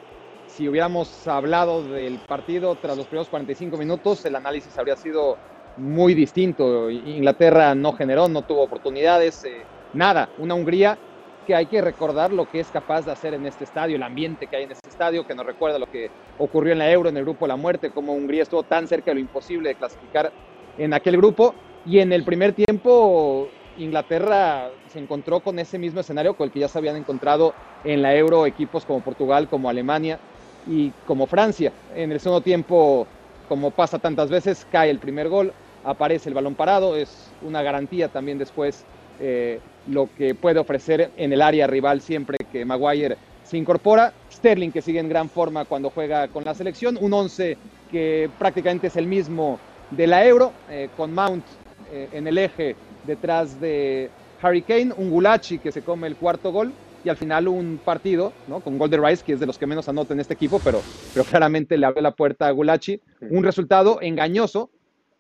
si 0.48 0.68
hubiéramos 0.68 1.26
hablado 1.26 1.84
del 1.84 2.20
partido 2.20 2.76
tras 2.76 2.98
los 2.98 3.08
primeros 3.08 3.30
45 3.30 3.78
minutos, 3.78 4.26
el 4.26 4.36
análisis 4.36 4.78
habría 4.78 4.98
sido 4.98 5.38
muy 5.78 6.14
distinto. 6.14 6.90
Inglaterra 6.90 7.74
no 7.76 7.94
generó, 7.94 8.28
no 8.28 8.42
tuvo 8.42 8.64
oportunidades, 8.64 9.46
eh, 9.46 9.62
nada. 9.94 10.30
Una 10.38 10.54
Hungría 10.54 10.98
que 11.44 11.56
hay 11.56 11.66
que 11.66 11.82
recordar 11.82 12.32
lo 12.32 12.50
que 12.50 12.60
es 12.60 12.70
capaz 12.70 13.06
de 13.06 13.12
hacer 13.12 13.34
en 13.34 13.46
este 13.46 13.64
estadio, 13.64 13.96
el 13.96 14.04
ambiente 14.04 14.48
que 14.48 14.56
hay 14.56 14.64
en 14.64 14.72
este 14.72 14.90
estadio, 14.90 15.28
que 15.28 15.36
nos 15.36 15.46
recuerda 15.46 15.80
lo 15.80 15.90
que 15.90 16.10
ocurrió 16.38 16.74
en 16.74 16.80
la 16.80 16.92
Euro, 16.92 17.10
en 17.10 17.18
el 17.18 17.24
grupo 17.24 17.48
La 17.48 17.56
Muerte, 17.56 17.92
como 17.92 18.14
Hungría 18.14 18.44
estuvo 18.44 18.64
tan 18.64 18.88
cerca 18.88 19.12
de 19.12 19.16
lo 19.16 19.20
imposible 19.22 19.70
de 19.70 19.76
clasificar 19.76 20.32
en 20.78 20.94
aquel 20.94 21.18
grupo. 21.18 21.54
Y 21.86 22.00
en 22.00 22.14
el 22.14 22.24
primer 22.24 22.54
tiempo, 22.54 23.50
Inglaterra 23.78 24.70
se 24.88 25.00
encontró 25.00 25.42
con 25.42 25.60
ese 25.60 25.78
mismo 25.78 26.00
escenario 26.00 26.36
con 26.36 26.46
el 26.46 26.52
que 26.52 26.60
ya 26.60 26.68
se 26.68 26.78
habían 26.78 26.96
encontrado 26.96 27.54
en 27.84 28.02
la 28.02 28.16
Euro 28.16 28.46
equipos 28.46 28.86
como 28.86 29.02
Portugal, 29.02 29.48
como 29.50 29.70
Alemania 29.70 30.20
y 30.68 30.92
como 31.06 31.28
Francia. 31.28 31.72
En 31.96 32.12
el 32.12 32.20
segundo 32.20 32.42
tiempo, 32.42 33.08
como 33.50 33.72
pasa 33.72 34.00
tantas 34.00 34.30
veces, 34.30 34.66
cae 34.72 34.90
el 34.90 35.00
primer 35.00 35.28
gol, 35.28 35.52
aparece 35.84 36.30
el 36.30 36.36
balón 36.36 36.56
parado, 36.56 36.96
es 36.96 37.32
una 37.42 37.62
garantía 37.62 38.08
también 38.08 38.38
después 38.38 38.86
eh, 39.20 39.60
lo 39.88 40.10
que 40.18 40.36
puede 40.36 40.60
ofrecer 40.60 41.12
en 41.18 41.34
el 41.34 41.42
área 41.42 41.68
rival 41.68 42.02
siempre 42.02 42.38
que 42.52 42.66
Maguire 42.66 43.18
se 43.44 43.58
incorpora. 43.58 44.14
Sterling 44.32 44.72
que 44.72 44.82
sigue 44.82 45.00
en 45.00 45.10
gran 45.10 45.30
forma 45.30 45.66
cuando 45.66 45.90
juega 45.90 46.28
con 46.28 46.44
la 46.44 46.54
selección. 46.54 46.98
Un 47.00 47.14
11 47.14 47.58
que 47.92 48.30
prácticamente 48.40 48.88
es 48.88 48.96
el 48.96 49.08
mismo 49.08 49.60
de 49.92 50.08
la 50.08 50.26
Euro, 50.26 50.52
eh, 50.70 50.90
con 50.98 51.14
Mount 51.14 51.46
eh, 51.92 52.10
en 52.12 52.28
el 52.28 52.38
eje 52.38 52.76
detrás 53.06 53.60
de 53.60 54.10
Harry 54.42 54.62
Kane. 54.62 54.94
Un 54.98 55.10
Gulachi 55.10 55.60
que 55.60 55.72
se 55.72 55.82
come 55.82 56.08
el 56.08 56.16
cuarto 56.16 56.52
gol. 56.52 56.74
y 57.06 57.10
al 57.10 57.18
final 57.18 57.50
un 57.50 57.82
partido, 57.84 58.32
¿no? 58.48 58.62
Con 58.62 58.78
Golden 58.78 59.04
Rice, 59.04 59.26
que 59.26 59.34
es 59.34 59.40
de 59.42 59.46
los 59.46 59.58
que 59.58 59.68
menos 59.68 59.90
anota 59.90 60.14
en 60.14 60.22
este 60.22 60.36
equipo, 60.36 60.62
pero, 60.64 60.82
pero 61.14 61.26
claramente 61.26 61.78
le 61.78 61.86
abrió 61.86 62.02
la 62.02 62.12
puerta 62.12 62.48
a 62.48 62.52
Gulachi. 62.52 63.02
Un 63.30 63.44
resultado 63.44 64.00
engañoso, 64.02 64.70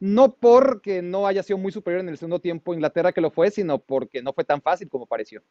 no 0.03 0.35
porque 0.35 1.01
no 1.01 1.25
haya 1.25 1.41
sido 1.43 1.57
muy 1.57 1.71
superior 1.71 2.01
en 2.01 2.09
el 2.09 2.17
segundo 2.17 2.39
tiempo 2.39 2.73
Inglaterra 2.73 3.13
que 3.13 3.21
lo 3.21 3.31
fue, 3.31 3.49
sino 3.49 3.79
porque 3.79 4.21
no 4.21 4.33
fue 4.33 4.43
tan 4.43 4.61
fácil 4.61 4.89
como 4.89 5.05
pareció. 5.05 5.41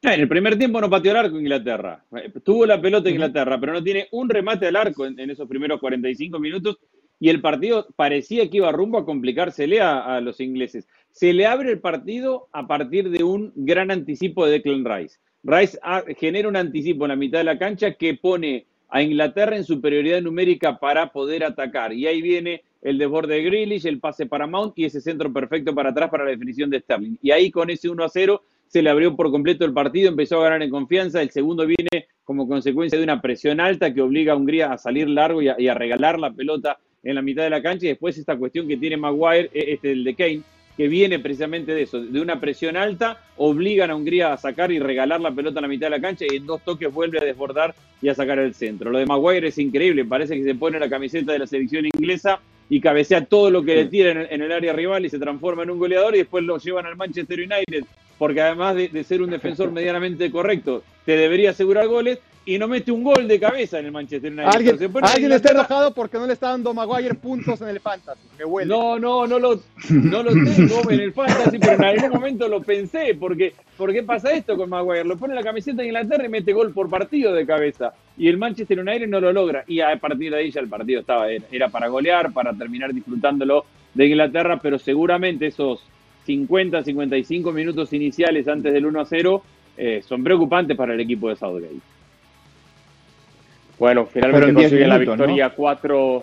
En 0.00 0.20
el 0.20 0.26
primer 0.26 0.56
tiempo 0.56 0.80
no 0.80 0.88
pateó 0.88 1.10
el 1.10 1.18
arco 1.18 1.38
Inglaterra. 1.38 2.02
Tuvo 2.44 2.64
la 2.64 2.80
pelota 2.80 3.10
Inglaterra, 3.10 3.60
pero 3.60 3.74
no 3.74 3.84
tiene 3.84 4.08
un 4.10 4.30
remate 4.30 4.68
al 4.68 4.76
arco 4.76 5.04
en, 5.04 5.20
esos 5.28 5.46
primeros 5.46 5.80
45 5.80 6.38
minutos 6.38 6.78
y 7.20 7.28
el 7.28 7.42
partido 7.42 7.88
parecía 7.94 8.48
que 8.48 8.56
iba 8.56 8.72
rumbo 8.72 8.96
a 8.96 9.04
complicársele 9.04 9.82
a, 9.82 10.16
a, 10.16 10.22
los 10.22 10.40
ingleses. 10.40 10.88
Se 11.10 11.34
le 11.34 11.44
abre 11.44 11.72
el 11.72 11.78
partido 11.78 12.48
a 12.52 12.66
partir 12.66 13.10
de 13.10 13.22
un 13.22 13.52
gran 13.54 13.90
anticipo 13.90 14.46
de 14.46 14.52
Declan 14.52 14.86
Rice. 14.86 15.18
Rice 15.42 15.78
genera 16.16 16.48
un 16.48 16.56
anticipo 16.56 17.04
en 17.04 17.10
la 17.10 17.16
mitad 17.16 17.36
de 17.40 17.44
la 17.44 17.58
cancha 17.58 17.92
que 17.92 18.14
pone 18.14 18.64
a 18.88 19.02
Inglaterra 19.02 19.56
en 19.56 19.64
superioridad 19.64 20.22
numérica 20.22 20.78
para 20.78 21.12
poder 21.12 21.44
atacar. 21.44 21.92
Y 21.92 22.06
ahí 22.06 22.22
viene 22.22 22.62
el 22.82 22.98
desborde 22.98 23.36
de 23.36 23.42
Grealish, 23.44 23.86
el 23.86 24.00
pase 24.00 24.26
para 24.26 24.46
Mount 24.46 24.76
y 24.78 24.84
ese 24.84 25.00
centro 25.00 25.32
perfecto 25.32 25.74
para 25.74 25.90
atrás 25.90 26.10
para 26.10 26.24
la 26.24 26.30
definición 26.30 26.68
de 26.68 26.80
Sterling. 26.80 27.16
Y 27.22 27.30
ahí 27.30 27.50
con 27.50 27.70
ese 27.70 27.88
1 27.88 28.04
a 28.04 28.08
0 28.08 28.42
se 28.66 28.82
le 28.82 28.90
abrió 28.90 29.14
por 29.14 29.30
completo 29.30 29.64
el 29.64 29.72
partido, 29.72 30.08
empezó 30.08 30.40
a 30.40 30.44
ganar 30.44 30.62
en 30.62 30.70
confianza, 30.70 31.22
el 31.22 31.30
segundo 31.30 31.64
viene 31.66 32.08
como 32.24 32.48
consecuencia 32.48 32.98
de 32.98 33.04
una 33.04 33.20
presión 33.20 33.60
alta 33.60 33.92
que 33.92 34.00
obliga 34.00 34.32
a 34.32 34.36
Hungría 34.36 34.72
a 34.72 34.78
salir 34.78 35.08
largo 35.08 35.42
y 35.42 35.48
a, 35.48 35.74
regalar 35.74 36.18
la 36.18 36.32
pelota 36.32 36.78
en 37.02 37.14
la 37.14 37.22
mitad 37.22 37.42
de 37.42 37.50
la 37.50 37.62
cancha 37.62 37.86
y 37.86 37.90
después 37.90 38.16
esta 38.18 38.36
cuestión 38.36 38.66
que 38.66 38.76
tiene 38.76 38.96
Maguire, 38.96 39.50
e, 39.52 39.74
este 39.74 39.92
el 39.92 40.04
de 40.04 40.14
Kane, 40.14 40.40
que 40.76 40.88
viene 40.88 41.18
precisamente 41.18 41.74
de 41.74 41.82
eso, 41.82 42.00
de 42.00 42.20
una 42.20 42.40
presión 42.40 42.76
alta, 42.76 43.20
obligan 43.36 43.90
a 43.90 43.94
Hungría 43.94 44.32
a 44.32 44.38
sacar 44.38 44.72
y 44.72 44.78
regalar 44.78 45.20
la 45.20 45.32
pelota 45.32 45.58
en 45.58 45.62
la 45.62 45.68
mitad 45.68 45.86
de 45.86 45.90
la 45.90 46.00
cancha 46.00 46.24
y 46.28 46.36
en 46.36 46.46
dos 46.46 46.62
toques 46.62 46.90
vuelve 46.90 47.18
a 47.18 47.24
desbordar 47.24 47.74
y 48.00 48.08
a 48.08 48.14
sacar 48.14 48.38
el 48.38 48.54
centro. 48.54 48.90
Lo 48.90 48.98
de 48.98 49.06
Maguire 49.06 49.48
es 49.48 49.58
increíble, 49.58 50.04
parece 50.04 50.34
que 50.34 50.44
se 50.44 50.54
pone 50.54 50.80
la 50.80 50.88
camiseta 50.88 51.32
de 51.32 51.40
la 51.40 51.46
selección 51.46 51.84
inglesa 51.84 52.40
y 52.72 52.80
cabecea 52.80 53.26
todo 53.26 53.50
lo 53.50 53.62
que 53.62 53.76
le 53.76 53.84
tira 53.84 54.12
en, 54.12 54.40
el 54.40 54.50
área 54.50 54.72
rival 54.72 55.04
y 55.04 55.10
se 55.10 55.18
transforma 55.18 55.62
en 55.62 55.68
un 55.68 55.78
goleador 55.78 56.14
y 56.14 56.20
después 56.20 56.42
lo 56.42 56.56
llevan 56.56 56.86
al 56.86 56.96
Manchester 56.96 57.38
United 57.38 57.84
porque 58.22 58.40
además 58.40 58.76
de, 58.76 59.02
ser 59.02 59.20
un 59.20 59.30
defensor 59.30 59.72
medianamente 59.72 60.30
correcto, 60.30 60.84
te 61.04 61.16
debería 61.16 61.50
asegurar 61.50 61.88
goles 61.88 62.20
y 62.46 62.56
no 62.56 62.68
mete 62.68 62.92
un 62.92 63.02
gol 63.02 63.26
de 63.26 63.40
cabeza 63.40 63.80
en 63.80 63.86
el 63.86 63.90
Manchester 63.90 64.30
United. 64.30 64.48
Alguien, 65.02 65.32
está 65.32 65.50
enojado 65.50 65.92
porque 65.92 66.18
no 66.18 66.28
le 66.28 66.34
está 66.34 66.50
dando 66.50 66.72
Maguire 66.72 67.16
puntos 67.16 67.60
en 67.62 67.70
el 67.70 67.80
Fantasy. 67.80 68.20
No, 68.64 68.96
no, 68.96 69.26
no 69.26 69.40
lo, 69.40 69.60
no 69.90 70.22
lo 70.22 70.30
tengo 70.54 70.88
en 70.88 71.00
el 71.00 71.12
Fantasy, 71.12 71.58
pero 71.58 71.72
en 71.72 71.84
algún 71.84 72.10
momento 72.10 72.46
lo 72.46 72.62
pensé. 72.62 73.16
Porque, 73.18 73.54
¿Por 73.76 73.92
qué 73.92 74.04
pasa 74.04 74.30
esto 74.30 74.56
con 74.56 74.70
Maguire? 74.70 75.02
Lo 75.02 75.16
pone 75.16 75.34
la 75.34 75.42
camiseta 75.42 75.82
de 75.82 75.88
Inglaterra 75.88 76.24
y 76.24 76.28
mete 76.28 76.52
gol 76.52 76.72
por 76.72 76.88
partido 76.88 77.32
de 77.32 77.44
cabeza. 77.44 77.92
Y 78.16 78.28
el 78.28 78.38
Manchester 78.38 78.78
United 78.78 79.08
no 79.08 79.18
lo 79.18 79.32
logra. 79.32 79.64
Y 79.66 79.80
a 79.80 79.96
partir 79.96 80.30
de 80.30 80.38
ahí 80.38 80.52
ya 80.52 80.60
el 80.60 80.68
partido 80.68 81.00
estaba 81.00 81.26
era 81.28 81.70
para 81.70 81.88
golear, 81.88 82.32
para 82.32 82.52
terminar 82.54 82.94
disfrutándolo 82.94 83.64
de 83.94 84.06
Inglaterra, 84.06 84.60
pero 84.62 84.78
seguramente 84.78 85.48
esos 85.48 85.84
50, 86.24 86.82
55 86.82 87.52
minutos 87.52 87.92
iniciales 87.92 88.46
antes 88.48 88.72
del 88.72 88.86
1 88.86 89.00
a 89.00 89.04
0 89.04 89.42
eh, 89.76 90.02
son 90.06 90.22
preocupantes 90.22 90.76
para 90.76 90.94
el 90.94 91.00
equipo 91.00 91.28
de 91.28 91.36
Southgate. 91.36 91.80
Bueno, 93.78 94.06
finalmente 94.06 94.54
consiguen 94.54 94.88
la 94.88 94.98
victoria 94.98 95.50
4, 95.50 96.22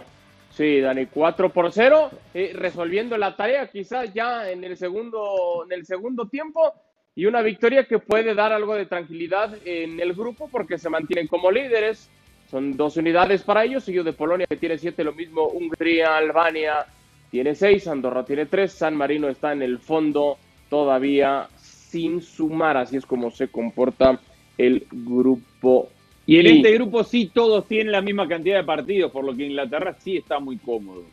sí, 0.51 0.79
Dani, 0.79 1.07
4 1.07 1.49
por 1.49 1.71
0, 1.71 2.12
eh, 2.33 2.51
resolviendo 2.55 3.17
la 3.17 3.35
tarea 3.35 3.67
quizás 3.67 4.13
ya 4.13 4.49
en 4.49 4.63
el 4.63 4.77
segundo, 4.77 5.65
en 5.65 5.73
el 5.77 5.85
segundo 5.85 6.27
tiempo 6.27 6.73
y 7.15 7.25
una 7.25 7.41
victoria 7.41 7.83
que 7.83 7.99
puede 7.99 8.33
dar 8.33 8.53
algo 8.53 8.75
de 8.75 8.85
tranquilidad 8.85 9.57
en 9.65 9.99
el 9.99 10.13
grupo 10.13 10.47
porque 10.49 10.77
se 10.77 10.89
mantienen 10.89 11.27
como 11.27 11.51
líderes. 11.51 12.09
Son 12.49 12.77
dos 12.77 12.97
unidades 12.97 13.43
para 13.43 13.65
ellos, 13.65 13.83
seguido 13.83 14.03
de 14.03 14.13
Polonia 14.13 14.47
que 14.47 14.55
tiene 14.55 14.77
siete, 14.77 15.03
lo 15.03 15.13
mismo 15.13 15.47
Hungría, 15.47 16.15
Albania, 16.15 16.85
tiene 17.29 17.55
seis, 17.55 17.87
Andorra 17.87 18.25
tiene 18.25 18.45
tres, 18.45 18.73
San 18.73 18.95
Marino 18.95 19.29
está 19.29 19.53
en 19.53 19.61
el 19.61 19.79
fondo 19.79 20.37
todavía 20.69 21.47
sin 21.57 22.21
sumar, 22.21 22.77
así 22.77 22.97
es 22.97 23.05
como 23.05 23.31
se 23.31 23.47
comporta 23.47 24.19
el 24.57 24.87
grupo. 24.91 25.89
Y 26.25 26.39
en 26.39 26.47
este 26.47 26.73
grupo 26.73 27.03
sí 27.03 27.31
todos 27.33 27.67
tienen 27.67 27.91
la 27.91 28.01
misma 28.01 28.27
cantidad 28.27 28.57
de 28.57 28.63
partidos, 28.63 29.11
por 29.11 29.25
lo 29.25 29.35
que 29.35 29.47
Inglaterra 29.47 29.95
sí 29.97 30.17
está 30.17 30.39
muy 30.39 30.57
cómodo. 30.57 31.03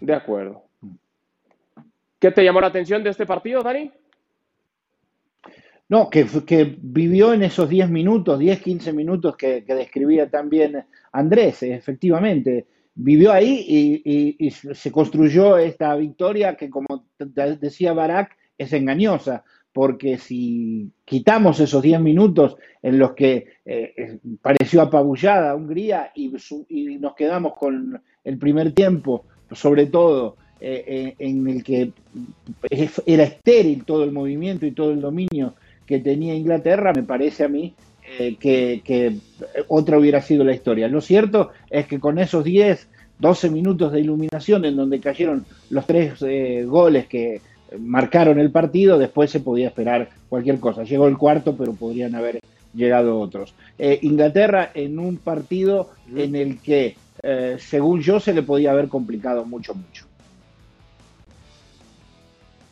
De 0.00 0.14
acuerdo. 0.14 0.64
¿Qué 2.18 2.32
te 2.32 2.42
llamó 2.42 2.60
la 2.60 2.66
atención 2.68 3.02
de 3.04 3.10
este 3.10 3.26
partido, 3.26 3.62
Dani? 3.62 3.90
No, 5.88 6.10
que, 6.10 6.26
que 6.44 6.76
vivió 6.78 7.32
en 7.32 7.44
esos 7.44 7.68
10 7.68 7.88
minutos, 7.88 8.38
10, 8.38 8.60
15 8.60 8.92
minutos 8.92 9.36
que, 9.36 9.64
que 9.64 9.74
describía 9.74 10.28
también 10.28 10.84
Andrés, 11.12 11.62
efectivamente 11.62 12.66
vivió 12.98 13.32
ahí 13.32 13.64
y, 14.38 14.50
se 14.50 14.92
construyó 14.92 15.56
esta 15.56 15.94
victoria 15.94 16.56
que, 16.56 16.68
como 16.68 17.04
decía 17.60 17.92
Barak, 17.92 18.36
es 18.58 18.72
engañosa, 18.72 19.44
porque 19.72 20.18
si 20.18 20.90
quitamos 21.04 21.60
esos 21.60 21.80
10 21.80 22.00
minutos 22.00 22.56
en 22.82 22.98
los 22.98 23.12
que 23.12 23.46
eh, 23.64 24.18
pareció 24.42 24.82
apabullada 24.82 25.54
Hungría 25.54 26.10
y, 26.14 26.32
nos 26.98 27.14
quedamos 27.14 27.54
con 27.54 28.02
el 28.24 28.38
primer 28.38 28.72
tiempo, 28.72 29.24
sobre 29.52 29.86
todo 29.86 30.36
eh, 30.60 30.84
eh, 30.88 31.14
en 31.20 31.46
el 31.46 31.62
que 31.62 31.92
era 33.06 33.22
estéril 33.22 33.84
todo 33.84 34.02
el 34.02 34.10
movimiento 34.10 34.66
y 34.66 34.72
todo 34.72 34.90
el 34.90 35.00
dominio 35.00 35.54
que 35.86 36.00
tenía 36.00 36.34
Inglaterra, 36.34 36.92
me 36.92 37.04
parece 37.04 37.44
a 37.44 37.48
mí 37.48 37.74
eh, 38.18 38.36
que, 38.38 39.16
otra 39.68 39.98
hubiera 39.98 40.20
sido 40.22 40.44
la 40.44 40.54
historia. 40.54 40.88
Lo 40.88 41.00
cierto 41.00 41.50
es 41.70 41.86
que 41.86 42.00
con 42.00 42.18
esos 42.18 42.44
10, 42.44 42.88
12 43.18 43.50
minutos 43.50 43.92
de 43.92 44.00
iluminación 44.00 44.64
en 44.64 44.76
donde 44.76 45.00
cayeron 45.00 45.44
los 45.70 45.86
tres 45.86 46.14
eh, 46.22 46.64
goles 46.66 47.06
que 47.06 47.40
marcaron 47.78 48.38
el 48.38 48.50
partido, 48.50 48.98
después 48.98 49.30
se 49.30 49.40
podía 49.40 49.68
esperar 49.68 50.08
cualquier 50.28 50.58
cosa. 50.58 50.84
Llegó 50.84 51.06
el 51.06 51.18
cuarto, 51.18 51.54
pero 51.56 51.74
podrían 51.74 52.14
haber 52.14 52.40
llegado 52.74 53.20
otros. 53.20 53.54
Eh, 53.78 53.98
Inglaterra 54.02 54.70
en 54.74 54.98
un 54.98 55.18
partido 55.18 55.90
en 56.14 56.34
el 56.34 56.60
que, 56.60 56.96
según 57.58 58.00
yo, 58.00 58.20
se 58.20 58.32
le 58.32 58.42
podía 58.42 58.70
haber 58.70 58.88
complicado 58.88 59.44
mucho, 59.44 59.74
mucho. 59.74 60.07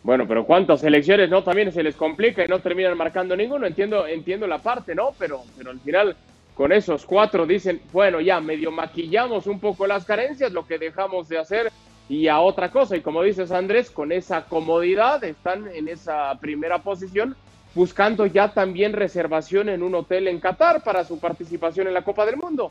Bueno, 0.07 0.25
pero 0.29 0.47
cuántas 0.47 0.85
elecciones 0.85 1.29
no 1.29 1.43
también 1.43 1.73
se 1.73 1.83
les 1.83 1.97
complica 1.97 2.45
y 2.45 2.47
no 2.47 2.61
terminan 2.61 2.97
marcando 2.97 3.35
ninguno. 3.35 3.67
Entiendo, 3.67 4.07
entiendo 4.07 4.47
la 4.47 4.59
parte, 4.59 4.95
¿no? 4.95 5.11
Pero, 5.19 5.43
pero 5.59 5.73
al 5.73 5.81
final 5.81 6.17
con 6.55 6.71
esos 6.71 7.05
cuatro 7.05 7.45
dicen, 7.45 7.81
bueno, 7.93 8.21
ya 8.21 8.41
medio 8.41 8.71
maquillamos 8.71 9.49
un 9.49 9.59
poco 9.59 9.85
las 9.85 10.05
carencias, 10.05 10.53
lo 10.53 10.65
que 10.65 10.79
dejamos 10.79 11.29
de 11.29 11.39
hacer 11.39 11.73
y 12.09 12.29
a 12.29 12.39
otra 12.39 12.71
cosa. 12.71 12.97
Y 12.97 13.01
como 13.01 13.21
dices 13.25 13.51
Andrés, 13.51 13.91
con 13.91 14.13
esa 14.13 14.45
comodidad 14.45 15.25
están 15.25 15.67
en 15.75 15.89
esa 15.89 16.39
primera 16.39 16.79
posición 16.79 17.35
buscando 17.75 18.27
ya 18.27 18.55
también 18.55 18.93
reservación 18.93 19.69
en 19.69 19.83
un 19.83 19.97
hotel 19.97 20.29
en 20.29 20.39
Qatar 20.39 20.85
para 20.85 21.03
su 21.03 21.19
participación 21.19 21.89
en 21.89 21.95
la 21.95 22.05
Copa 22.05 22.25
del 22.25 22.37
Mundo. 22.37 22.71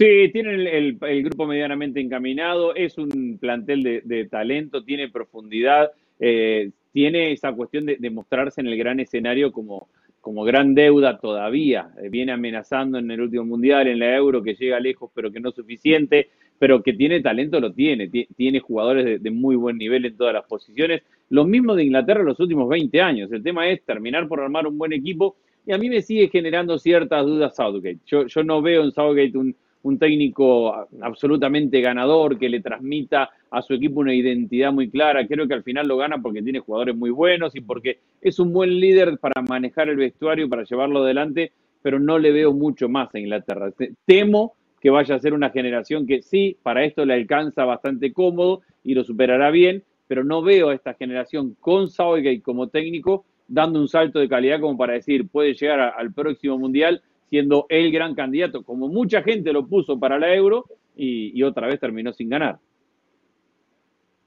Sí, 0.00 0.30
tienen 0.32 0.66
el, 0.66 1.22
grupo 1.22 1.46
medianamente 1.46 2.00
encaminado, 2.00 2.74
es 2.74 2.96
un 2.96 3.36
plantel 3.38 4.00
de, 4.02 4.24
talento, 4.30 4.82
tiene 4.82 5.10
profundidad, 5.10 5.90
eh, 6.18 6.70
tiene 6.90 7.32
esa 7.32 7.52
cuestión 7.52 7.84
de, 7.84 8.10
mostrarse 8.10 8.62
en 8.62 8.68
el 8.68 8.78
gran 8.78 8.98
escenario 8.98 9.52
como, 9.52 9.88
como 10.22 10.42
gran 10.44 10.74
deuda 10.74 11.18
todavía. 11.18 11.90
Eh, 12.02 12.08
viene 12.08 12.32
amenazando 12.32 12.96
en 12.96 13.10
el 13.10 13.20
último 13.20 13.44
mundial, 13.44 13.88
en 13.88 13.98
la 13.98 14.16
Euro, 14.16 14.42
que 14.42 14.54
llega 14.54 14.80
lejos, 14.80 15.10
pero 15.14 15.30
que 15.30 15.38
no 15.38 15.50
es 15.50 15.54
suficiente, 15.54 16.30
pero 16.58 16.82
que 16.82 16.94
tiene 16.94 17.20
talento, 17.20 17.60
lo 17.60 17.70
tiene. 17.70 18.08
tiene 18.08 18.60
jugadores 18.60 19.22
de, 19.22 19.30
muy 19.30 19.54
buen 19.54 19.76
nivel 19.76 20.06
en 20.06 20.16
todas 20.16 20.32
las 20.32 20.46
posiciones. 20.46 21.02
Lo 21.28 21.44
mismo 21.44 21.74
de 21.74 21.84
Inglaterra 21.84 22.20
en 22.20 22.26
los 22.28 22.40
últimos 22.40 22.70
20 22.70 23.02
años. 23.02 23.30
El 23.32 23.42
tema 23.42 23.68
es 23.68 23.84
terminar 23.84 24.28
por 24.28 24.40
armar 24.40 24.66
un 24.66 24.78
buen 24.78 24.94
equipo 24.94 25.36
y 25.66 25.72
a 25.72 25.76
mí 25.76 25.90
me 25.90 26.00
sigue 26.00 26.30
generando 26.30 26.78
ciertas 26.78 27.26
dudas 27.26 27.54
Southgate. 27.54 27.98
Yo, 28.06 28.26
yo 28.26 28.42
no 28.42 28.62
veo 28.62 28.82
en 28.82 28.92
Southgate 28.92 29.36
un 29.36 29.54
un 29.82 29.98
técnico 29.98 30.88
absolutamente 31.00 31.80
ganador 31.80 32.38
que 32.38 32.48
le 32.48 32.60
transmita 32.60 33.30
a 33.50 33.62
su 33.62 33.74
equipo 33.74 34.00
una 34.00 34.14
identidad 34.14 34.72
muy 34.72 34.90
clara. 34.90 35.26
Creo 35.26 35.48
que 35.48 35.54
al 35.54 35.62
final 35.62 35.88
lo 35.88 35.96
gana 35.96 36.18
porque 36.18 36.42
tiene 36.42 36.60
jugadores 36.60 36.96
muy 36.96 37.10
buenos 37.10 37.54
y 37.56 37.60
porque 37.60 37.98
es 38.20 38.38
un 38.38 38.52
buen 38.52 38.78
líder 38.78 39.18
para 39.18 39.42
manejar 39.42 39.88
el 39.88 39.96
vestuario, 39.96 40.48
para 40.48 40.64
llevarlo 40.64 41.02
adelante, 41.02 41.52
pero 41.82 41.98
no 41.98 42.18
le 42.18 42.30
veo 42.30 42.52
mucho 42.52 42.88
más 42.88 43.14
a 43.14 43.18
Inglaterra. 43.18 43.72
Temo 44.04 44.54
que 44.80 44.90
vaya 44.90 45.14
a 45.14 45.20
ser 45.20 45.34
una 45.34 45.50
generación 45.50 46.06
que 46.06 46.22
sí, 46.22 46.56
para 46.62 46.84
esto 46.84 47.04
le 47.04 47.14
alcanza 47.14 47.64
bastante 47.64 48.12
cómodo 48.12 48.62
y 48.82 48.94
lo 48.94 49.04
superará 49.04 49.50
bien, 49.50 49.82
pero 50.06 50.24
no 50.24 50.42
veo 50.42 50.70
a 50.70 50.74
esta 50.74 50.94
generación 50.94 51.56
con 51.60 51.88
Southgate 51.88 52.42
como 52.42 52.68
técnico 52.68 53.24
dando 53.50 53.80
un 53.80 53.88
salto 53.88 54.20
de 54.20 54.28
calidad 54.28 54.60
como 54.60 54.78
para 54.78 54.94
decir 54.94 55.28
puede 55.28 55.54
llegar 55.54 55.80
al 55.80 56.12
próximo 56.12 56.56
mundial 56.56 57.02
siendo 57.30 57.66
el 57.68 57.92
gran 57.92 58.14
candidato, 58.14 58.64
como 58.64 58.88
mucha 58.88 59.22
gente 59.22 59.52
lo 59.52 59.66
puso 59.66 59.98
para 59.98 60.18
la 60.18 60.34
euro 60.34 60.66
y, 60.96 61.42
otra 61.44 61.68
vez 61.68 61.80
terminó 61.80 62.12
sin 62.12 62.28
ganar. 62.28 62.58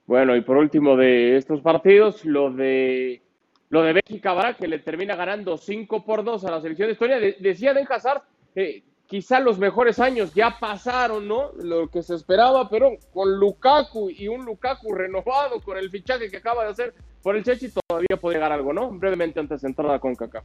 Bueno, 0.07 0.35
y 0.35 0.41
por 0.41 0.57
último 0.57 0.95
de 0.95 1.37
estos 1.37 1.61
partidos, 1.61 2.25
lo 2.25 2.51
de 2.51 3.21
lo 3.69 3.83
de 3.83 3.93
Bélgica, 3.93 4.55
que 4.57 4.67
le 4.67 4.79
termina 4.79 5.15
ganando 5.15 5.57
5 5.57 6.05
por 6.05 6.23
2 6.23 6.45
a 6.45 6.51
la 6.51 6.61
selección 6.61 6.87
de 6.87 6.93
Estonia. 6.93 7.19
decía 7.39 7.73
Den 7.73 7.87
Hazard, 7.89 8.21
eh, 8.55 8.83
quizá 9.07 9.39
los 9.39 9.57
mejores 9.57 9.99
años 9.99 10.33
ya 10.33 10.57
pasaron, 10.59 11.27
¿no? 11.27 11.51
Lo 11.53 11.87
que 11.89 12.03
se 12.03 12.15
esperaba, 12.15 12.69
pero 12.69 12.91
con 13.11 13.39
Lukaku 13.39 14.09
y 14.11 14.27
un 14.27 14.45
Lukaku 14.45 14.93
renovado 14.93 15.59
con 15.61 15.77
el 15.77 15.89
fichaje 15.89 16.29
que 16.29 16.37
acaba 16.37 16.65
de 16.65 16.71
hacer 16.71 16.93
por 17.21 17.35
el 17.35 17.43
Chechi, 17.43 17.69
todavía 17.87 18.17
puede 18.19 18.35
llegar 18.35 18.51
algo, 18.51 18.73
¿no? 18.73 18.91
Brevemente 18.91 19.39
antes 19.39 19.61
de 19.61 19.67
entrar 19.67 19.99
con 19.99 20.15
Kaká. 20.15 20.43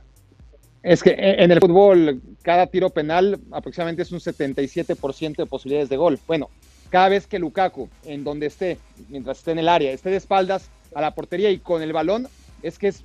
Es 0.83 1.03
que 1.03 1.15
en 1.19 1.51
el 1.51 1.61
fútbol, 1.61 2.21
cada 2.43 2.67
tiro 2.67 2.91
penal 2.91 3.39
aproximadamente 3.51 4.03
es 4.03 4.13
un 4.13 4.21
77% 4.21 5.37
de 5.37 5.47
posibilidades 5.47 5.89
de 5.89 5.97
gol. 5.97 6.19
Bueno, 6.27 6.51
cada 6.91 7.09
vez 7.09 7.27
que 7.27 7.39
Lukaku, 7.39 7.89
en 8.05 8.25
donde 8.25 8.47
esté, 8.47 8.79
mientras 9.09 9.39
esté 9.39 9.53
en 9.53 9.59
el 9.59 9.69
área, 9.69 9.93
esté 9.93 10.11
de 10.11 10.17
espaldas 10.17 10.71
a 10.95 11.01
la 11.01 11.15
portería 11.15 11.51
y 11.51 11.59
con 11.59 11.83
el 11.83 11.93
balón, 11.93 12.29
es 12.63 12.79
que 12.79 12.89
es 12.89 13.03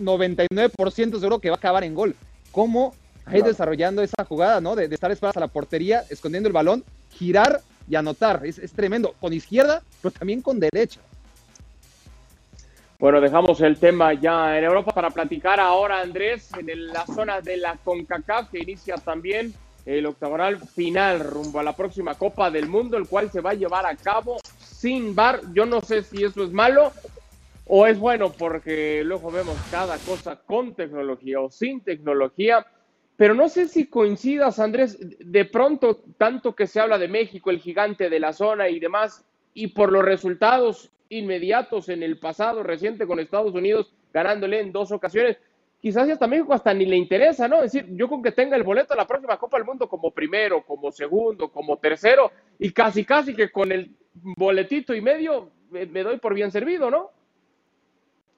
99% 0.00 1.20
seguro 1.20 1.38
que 1.38 1.50
va 1.50 1.56
a 1.56 1.58
acabar 1.58 1.84
en 1.84 1.94
gol. 1.94 2.16
¿Cómo 2.52 2.94
ido 3.32 3.46
desarrollando 3.46 4.02
esa 4.02 4.24
jugada, 4.24 4.60
¿no? 4.60 4.74
De, 4.74 4.88
de, 4.88 4.94
estar 4.94 5.10
espaldas 5.10 5.36
a 5.36 5.40
la 5.40 5.48
portería, 5.48 6.04
escondiendo 6.10 6.48
el 6.48 6.52
balón, 6.52 6.84
girar 7.12 7.60
y 7.88 7.94
anotar. 7.94 8.44
Es, 8.44 8.58
es 8.58 8.72
tremendo. 8.72 9.14
Con 9.20 9.32
izquierda, 9.32 9.82
pero 10.02 10.12
también 10.12 10.42
con 10.42 10.58
derecha. 10.58 11.00
Bueno, 13.00 13.22
dejamos 13.22 13.58
el 13.62 13.78
tema 13.78 14.12
ya 14.12 14.58
en 14.58 14.64
Europa 14.64 14.92
para 14.92 15.08
platicar 15.08 15.58
ahora, 15.58 16.02
Andrés, 16.02 16.50
en 16.54 16.88
la 16.88 17.06
zona 17.06 17.40
de 17.40 17.56
la 17.56 17.78
CONCACAF, 17.82 18.50
que 18.50 18.58
inicia 18.58 18.96
también 18.96 19.54
el 19.86 20.04
octagonal 20.04 20.58
final 20.58 21.20
rumbo 21.20 21.60
a 21.60 21.62
la 21.62 21.74
próxima 21.74 22.14
Copa 22.16 22.50
del 22.50 22.68
Mundo, 22.68 22.98
el 22.98 23.08
cual 23.08 23.30
se 23.30 23.40
va 23.40 23.52
a 23.52 23.54
llevar 23.54 23.86
a 23.86 23.96
cabo 23.96 24.36
sin 24.58 25.14
bar. 25.14 25.40
Yo 25.54 25.64
no 25.64 25.80
sé 25.80 26.02
si 26.02 26.22
eso 26.22 26.44
es 26.44 26.52
malo 26.52 26.92
o 27.66 27.86
es 27.86 27.98
bueno, 27.98 28.32
porque 28.32 29.02
luego 29.02 29.30
vemos 29.30 29.56
cada 29.70 29.96
cosa 29.96 30.36
con 30.36 30.74
tecnología 30.74 31.40
o 31.40 31.50
sin 31.50 31.80
tecnología. 31.80 32.66
Pero 33.16 33.32
no 33.32 33.48
sé 33.48 33.66
si 33.68 33.86
coincidas, 33.86 34.58
Andrés, 34.58 34.98
de 35.00 35.46
pronto, 35.46 36.02
tanto 36.18 36.54
que 36.54 36.66
se 36.66 36.80
habla 36.80 36.98
de 36.98 37.08
México, 37.08 37.48
el 37.48 37.60
gigante 37.60 38.10
de 38.10 38.20
la 38.20 38.34
zona 38.34 38.68
y 38.68 38.78
demás, 38.78 39.24
y 39.54 39.68
por 39.68 39.92
los 39.92 40.04
resultados 40.04 40.90
inmediatos 41.10 41.88
en 41.88 42.02
el 42.02 42.18
pasado 42.18 42.62
reciente 42.62 43.06
con 43.06 43.20
Estados 43.20 43.54
Unidos, 43.54 43.92
ganándole 44.12 44.60
en 44.60 44.72
dos 44.72 44.92
ocasiones. 44.92 45.36
Quizás 45.82 46.08
hasta 46.08 46.26
México 46.26 46.52
hasta 46.52 46.72
ni 46.72 46.86
le 46.86 46.96
interesa, 46.96 47.48
¿no? 47.48 47.62
Es 47.62 47.72
decir, 47.72 47.88
yo 47.96 48.08
con 48.08 48.22
que 48.22 48.32
tenga 48.32 48.56
el 48.56 48.62
boleto 48.62 48.94
a 48.94 48.96
la 48.96 49.06
próxima 49.06 49.38
Copa 49.38 49.56
del 49.56 49.66
Mundo 49.66 49.88
como 49.88 50.10
primero, 50.10 50.62
como 50.64 50.92
segundo, 50.92 51.48
como 51.48 51.78
tercero, 51.78 52.30
y 52.58 52.70
casi 52.70 53.04
casi 53.04 53.34
que 53.34 53.50
con 53.50 53.72
el 53.72 53.90
boletito 54.14 54.94
y 54.94 55.00
medio 55.00 55.50
me, 55.70 55.86
doy 55.86 56.18
por 56.18 56.34
bien 56.34 56.50
servido, 56.50 56.90
¿no? 56.90 57.10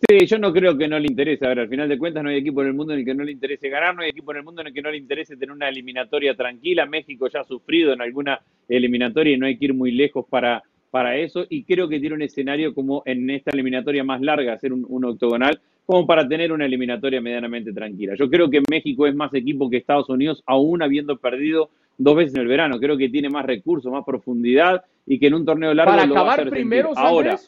Sí, 0.09 0.27
yo 0.27 0.39
no 0.39 0.53
creo 0.53 0.77
que 0.77 0.89
no 0.89 0.99
le 0.99 1.07
interese. 1.07 1.45
A 1.45 1.49
ver, 1.49 1.61
al 1.61 1.69
final 1.69 1.89
de 1.89 1.99
cuentas 1.99 2.23
no 2.23 2.31
hay 2.31 2.39
equipo 2.39 2.63
en 2.63 2.69
el 2.69 2.75
mundo 2.75 2.93
en 2.93 3.01
el 3.01 3.05
que 3.05 3.15
no 3.15 3.25
le 3.25 3.33
interese 3.33 3.69
ganar, 3.69 3.95
no 3.95 4.03
hay 4.03 4.11
equipo 4.11 4.33
en 4.33 4.39
el 4.39 4.45
mundo 4.45 4.61
en 4.61 4.69
el 4.69 4.75
que 4.75 4.83
no 4.83 4.91
le 4.91 4.97
interese 4.97 5.37
tener 5.37 5.53
una 5.53 5.69
eliminatoria 5.69 6.35
tranquila. 6.35 6.87
México 6.87 7.29
ya 7.29 7.41
ha 7.41 7.45
sufrido 7.45 7.93
en 7.93 8.03
alguna 8.03 8.41
eliminatoria 8.69 9.35
y 9.35 9.39
no 9.39 9.47
hay 9.47 9.59
que 9.59 9.67
ir 9.67 9.75
muy 9.75 9.93
lejos 9.93 10.27
para, 10.29 10.63
para 10.93 11.17
eso 11.17 11.47
y 11.49 11.65
creo 11.65 11.89
que 11.89 11.99
tiene 11.99 12.15
un 12.15 12.23
escenario 12.23 12.75
como 12.75 13.03
en 13.07 13.31
esta 13.31 13.51
eliminatoria 13.51 14.05
más 14.05 14.21
larga, 14.21 14.53
hacer 14.53 14.75
un, 14.75 15.05
octogonal, 15.07 15.59
como 15.87 16.07
para 16.07 16.29
tener 16.29 16.53
una 16.53 16.67
eliminatoria 16.67 17.19
medianamente 17.19 17.73
tranquila. 17.73 18.15
Yo 18.15 18.29
creo 18.29 18.51
que 18.51 18.61
México 18.71 19.07
es 19.07 19.15
más 19.15 19.33
equipo 19.33 19.71
que 19.71 19.79
Estados 19.79 20.11
Unidos, 20.11 20.43
aún 20.45 20.83
habiendo 20.83 21.17
perdido 21.17 21.71
dos 21.97 22.15
veces 22.15 22.35
en 22.35 22.43
el 22.43 22.47
verano. 22.47 22.79
Creo 22.79 22.99
que 22.99 23.09
tiene 23.09 23.31
más 23.31 23.47
recursos, 23.47 23.91
más 23.91 24.05
profundidad 24.05 24.85
y 25.07 25.19
que 25.19 25.29
en 25.29 25.35
un 25.35 25.47
torneo 25.47 25.73
largo 25.73 25.93
para 25.93 26.05
acabar 26.05 26.51
primero, 26.51 26.93
ahora. 26.95 27.39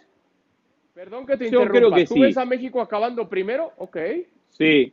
Perdón 0.94 1.26
que 1.26 1.36
te 1.36 1.44
interrumpa. 1.44 1.74
Yo 1.74 1.78
creo 1.78 1.94
que 1.94 2.06
¿Tú 2.06 2.20
ves 2.20 2.38
a 2.38 2.46
México 2.46 2.80
acabando 2.80 3.28
primero? 3.28 3.72
Ok. 3.76 3.98
Sí, 4.48 4.90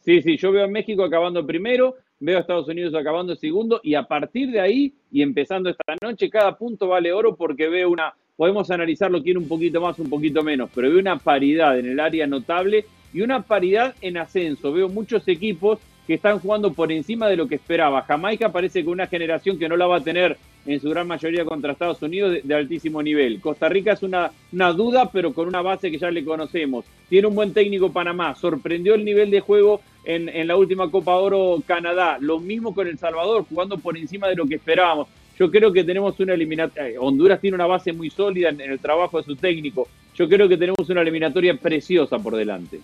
sí, 0.00 0.22
sí. 0.22 0.38
Yo 0.38 0.52
veo 0.52 0.64
a 0.64 0.68
México 0.68 1.04
acabando 1.04 1.46
primero 1.46 1.96
veo 2.20 2.36
a 2.36 2.40
Estados 2.42 2.68
Unidos 2.68 2.94
acabando 2.94 3.34
segundo 3.34 3.80
y 3.82 3.94
a 3.94 4.02
partir 4.02 4.50
de 4.50 4.60
ahí 4.60 4.92
y 5.10 5.22
empezando 5.22 5.70
esta 5.70 5.96
noche, 6.00 6.30
cada 6.30 6.56
punto 6.56 6.88
vale 6.88 7.12
oro 7.12 7.34
porque 7.34 7.68
veo 7.68 7.90
una, 7.90 8.14
podemos 8.36 8.70
analizarlo 8.70 9.22
quién 9.22 9.38
un 9.38 9.48
poquito 9.48 9.80
más, 9.80 9.98
un 9.98 10.10
poquito 10.10 10.42
menos, 10.42 10.70
pero 10.74 10.88
veo 10.90 10.98
una 10.98 11.18
paridad 11.18 11.78
en 11.78 11.86
el 11.86 11.98
área 11.98 12.26
notable 12.26 12.84
y 13.12 13.22
una 13.22 13.42
paridad 13.42 13.94
en 14.02 14.18
ascenso. 14.18 14.72
Veo 14.72 14.88
muchos 14.88 15.26
equipos 15.26 15.78
que 16.06 16.14
están 16.14 16.38
jugando 16.38 16.72
por 16.72 16.92
encima 16.92 17.28
de 17.28 17.36
lo 17.36 17.48
que 17.48 17.56
esperaba. 17.56 18.02
Jamaica 18.02 18.52
parece 18.52 18.82
que 18.82 18.88
una 18.88 19.06
generación 19.06 19.58
que 19.58 19.68
no 19.68 19.76
la 19.76 19.86
va 19.86 19.96
a 19.96 20.04
tener 20.04 20.36
en 20.66 20.80
su 20.80 20.90
gran 20.90 21.06
mayoría 21.06 21.44
contra 21.44 21.72
Estados 21.72 22.02
Unidos 22.02 22.38
de, 22.42 22.54
altísimo 22.54 23.02
nivel. 23.02 23.40
Costa 23.40 23.68
Rica 23.68 23.92
es 23.92 24.02
una, 24.02 24.30
una, 24.52 24.72
duda, 24.72 25.10
pero 25.10 25.32
con 25.32 25.48
una 25.48 25.62
base 25.62 25.90
que 25.90 25.98
ya 25.98 26.10
le 26.10 26.24
conocemos. 26.24 26.84
Tiene 27.08 27.28
un 27.28 27.34
buen 27.34 27.52
técnico 27.52 27.92
Panamá, 27.92 28.34
sorprendió 28.34 28.94
el 28.94 29.04
nivel 29.04 29.30
de 29.30 29.40
juego 29.40 29.80
en, 30.04 30.46
la 30.46 30.56
última 30.56 30.90
Copa 30.90 31.16
Oro 31.16 31.62
Canadá. 31.66 32.18
Lo 32.20 32.38
mismo 32.38 32.74
con 32.74 32.86
El 32.86 32.98
Salvador, 32.98 33.44
jugando 33.48 33.78
por 33.78 33.96
encima 33.96 34.28
de 34.28 34.36
lo 34.36 34.46
que 34.46 34.56
esperábamos. 34.56 35.08
Yo 35.38 35.50
creo 35.50 35.72
que 35.72 35.84
tenemos 35.84 36.18
una 36.20 36.34
eliminatoria. 36.34 36.90
Eh, 36.90 36.98
Honduras 36.98 37.40
tiene 37.40 37.54
una 37.54 37.66
base 37.66 37.92
muy 37.92 38.10
sólida 38.10 38.50
en 38.50 38.60
el 38.60 38.78
trabajo 38.78 39.18
de 39.18 39.24
su 39.24 39.36
técnico. 39.36 39.88
Yo 40.14 40.28
creo 40.28 40.48
que 40.48 40.56
tenemos 40.56 40.88
una 40.88 41.00
eliminatoria 41.00 41.54
preciosa 41.54 42.18
por 42.18 42.36
delante. 42.36 42.80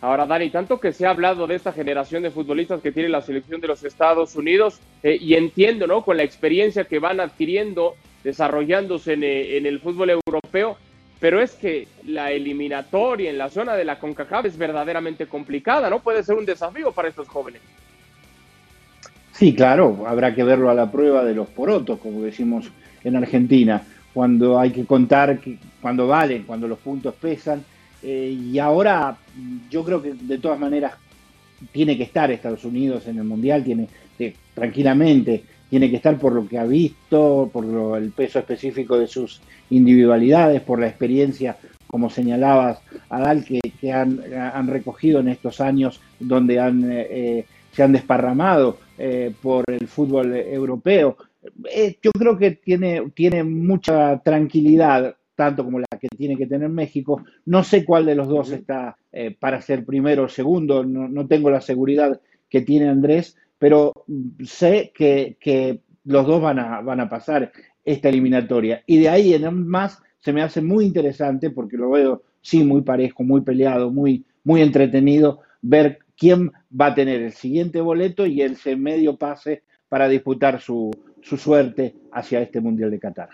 Ahora, 0.00 0.26
Dani, 0.26 0.50
tanto 0.50 0.78
que 0.78 0.92
se 0.92 1.06
ha 1.06 1.10
hablado 1.10 1.46
de 1.46 1.54
esta 1.54 1.72
generación 1.72 2.22
de 2.22 2.30
futbolistas 2.30 2.82
que 2.82 2.92
tiene 2.92 3.08
la 3.08 3.22
selección 3.22 3.60
de 3.60 3.68
los 3.68 3.84
Estados 3.84 4.36
Unidos, 4.36 4.80
eh, 5.02 5.16
y 5.18 5.34
entiendo, 5.34 5.86
¿no? 5.86 6.02
Con 6.02 6.18
la 6.18 6.24
experiencia 6.24 6.84
que 6.84 6.98
van 6.98 7.20
adquiriendo, 7.20 7.94
desarrollándose 8.22 9.14
en, 9.14 9.24
eh, 9.24 9.56
en, 9.56 9.66
el 9.66 9.80
fútbol 9.80 10.10
europeo, 10.10 10.76
pero 11.20 11.40
es 11.40 11.52
que 11.52 11.88
la 12.06 12.32
eliminatoria 12.32 13.30
en 13.30 13.38
la 13.38 13.48
zona 13.48 13.74
de 13.74 13.84
la 13.84 13.98
CONCACAF 13.98 14.46
es 14.46 14.58
verdaderamente 14.58 15.26
complicada, 15.26 15.88
¿no? 15.88 16.00
Puede 16.00 16.22
ser 16.22 16.36
un 16.36 16.44
desafío 16.44 16.92
para 16.92 17.08
estos 17.08 17.28
jóvenes. 17.28 17.62
Sí, 19.32 19.54
claro, 19.54 20.04
habrá 20.06 20.34
que 20.34 20.44
verlo 20.44 20.70
a 20.70 20.74
la 20.74 20.90
prueba 20.90 21.24
de 21.24 21.34
los 21.34 21.48
porotos, 21.48 21.98
como 21.98 22.22
decimos 22.22 22.70
en 23.02 23.16
Argentina, 23.16 23.82
cuando 24.12 24.60
hay 24.60 24.70
que 24.70 24.84
contar, 24.84 25.40
que, 25.40 25.58
cuando 25.82 26.06
valen, 26.06 26.44
cuando 26.44 26.68
los 26.68 26.78
puntos 26.78 27.14
pesan 27.14 27.64
eh, 28.02 28.38
y 28.52 28.58
ahora 28.58 29.16
yo 29.70 29.82
creo 29.82 30.02
que 30.02 30.12
de 30.12 30.38
todas 30.38 30.60
maneras 30.60 30.92
tiene 31.72 31.96
que 31.96 32.02
estar 32.02 32.30
Estados 32.30 32.64
Unidos 32.64 33.06
en 33.06 33.16
el 33.16 33.24
Mundial, 33.24 33.64
tiene 33.64 33.88
eh, 34.18 34.34
tranquilamente, 34.54 35.42
tiene 35.74 35.90
que 35.90 35.96
estar 35.96 36.16
por 36.18 36.32
lo 36.32 36.46
que 36.46 36.56
ha 36.56 36.64
visto, 36.64 37.50
por 37.52 37.64
el 37.98 38.12
peso 38.12 38.38
específico 38.38 38.96
de 38.96 39.08
sus 39.08 39.40
individualidades, 39.70 40.60
por 40.60 40.78
la 40.78 40.86
experiencia, 40.86 41.56
como 41.88 42.10
señalabas, 42.10 42.78
Adal, 43.08 43.44
que, 43.44 43.58
que 43.80 43.92
han, 43.92 44.68
recogido 44.68 45.18
en 45.18 45.26
estos 45.26 45.60
años 45.60 46.00
donde 46.20 46.60
han, 46.60 46.88
eh, 46.92 47.46
se 47.72 47.82
han 47.82 47.90
desparramado 47.90 48.78
por 49.42 49.64
el 49.66 49.88
fútbol 49.88 50.36
europeo. 50.36 51.16
yo 52.00 52.12
creo 52.16 52.38
que 52.38 52.52
tiene, 52.52 53.10
tiene 53.12 53.42
mucha 53.42 54.20
tranquilidad 54.20 55.16
tanto 55.34 55.64
como 55.64 55.80
la 55.80 55.86
que 56.00 56.08
tiene 56.16 56.36
que 56.36 56.46
tener 56.46 56.68
México. 56.68 57.22
No 57.46 57.64
sé 57.64 57.84
cuál 57.84 58.06
de 58.06 58.14
los 58.14 58.28
dos 58.28 58.52
está 58.52 58.96
eh, 59.12 59.36
para 59.38 59.60
ser 59.60 59.84
primero 59.84 60.24
o 60.24 60.28
segundo, 60.28 60.84
no, 60.84 61.26
tengo 61.26 61.50
la 61.50 61.60
seguridad 61.60 62.20
que 62.48 62.60
tiene 62.60 62.88
Andrés, 62.88 63.36
pero 63.64 63.94
sé 64.44 64.92
que, 64.94 65.80
los 66.04 66.26
dos 66.26 66.42
van 66.42 66.58
a, 66.58 66.82
van 66.82 67.00
a 67.00 67.08
pasar 67.08 67.50
esta 67.82 68.10
eliminatoria. 68.10 68.82
Y 68.84 68.98
de 68.98 69.08
ahí 69.08 69.32
en 69.32 69.66
más 69.66 70.02
se 70.18 70.34
me 70.34 70.42
hace 70.42 70.60
muy 70.60 70.84
interesante, 70.84 71.48
porque 71.48 71.78
lo 71.78 71.88
veo, 71.88 72.24
sí, 72.42 72.62
muy 72.62 72.82
parejo, 72.82 73.22
muy 73.22 73.40
peleado, 73.40 73.90
muy, 73.90 74.26
muy 74.42 74.60
entretenido, 74.60 75.40
ver 75.62 76.00
quién 76.14 76.52
va 76.78 76.88
a 76.88 76.94
tener 76.94 77.22
el 77.22 77.32
siguiente 77.32 77.80
boleto 77.80 78.26
y 78.26 78.42
el 78.42 78.58
medio 78.76 79.16
pase 79.16 79.62
para 79.88 80.10
disputar 80.10 80.60
su, 80.60 80.90
su 81.22 81.38
suerte 81.38 81.94
hacia 82.12 82.42
este 82.42 82.60
Mundial 82.60 82.90
de 82.90 82.98
Qatar. 82.98 83.30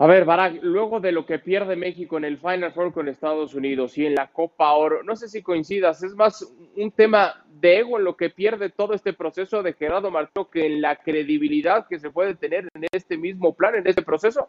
A 0.00 0.06
ver, 0.06 0.24
Barak, 0.24 0.60
luego 0.62 0.98
de 0.98 1.12
lo 1.12 1.26
que 1.26 1.38
pierde 1.38 1.76
México 1.76 2.16
en 2.16 2.24
el 2.24 2.38
Final 2.38 2.72
Four 2.72 2.90
con 2.90 3.06
Estados 3.06 3.54
Unidos 3.54 3.98
y 3.98 4.06
en 4.06 4.14
la 4.14 4.28
Copa 4.28 4.72
Oro, 4.72 5.02
no 5.02 5.14
sé 5.14 5.28
si 5.28 5.42
coincidas, 5.42 6.02
es 6.02 6.14
más 6.14 6.42
un 6.74 6.90
tema 6.90 7.44
de 7.60 7.80
ego 7.80 7.98
en 7.98 8.04
lo 8.04 8.16
que 8.16 8.30
pierde 8.30 8.70
todo 8.70 8.94
este 8.94 9.12
proceso 9.12 9.62
de 9.62 9.74
Gerardo 9.74 10.10
Martino 10.10 10.48
que 10.48 10.64
en 10.64 10.80
la 10.80 10.96
credibilidad 10.96 11.86
que 11.86 11.98
se 11.98 12.08
puede 12.08 12.34
tener 12.34 12.66
en 12.72 12.86
este 12.90 13.18
mismo 13.18 13.54
plan, 13.54 13.74
en 13.74 13.86
este 13.86 14.00
proceso. 14.00 14.48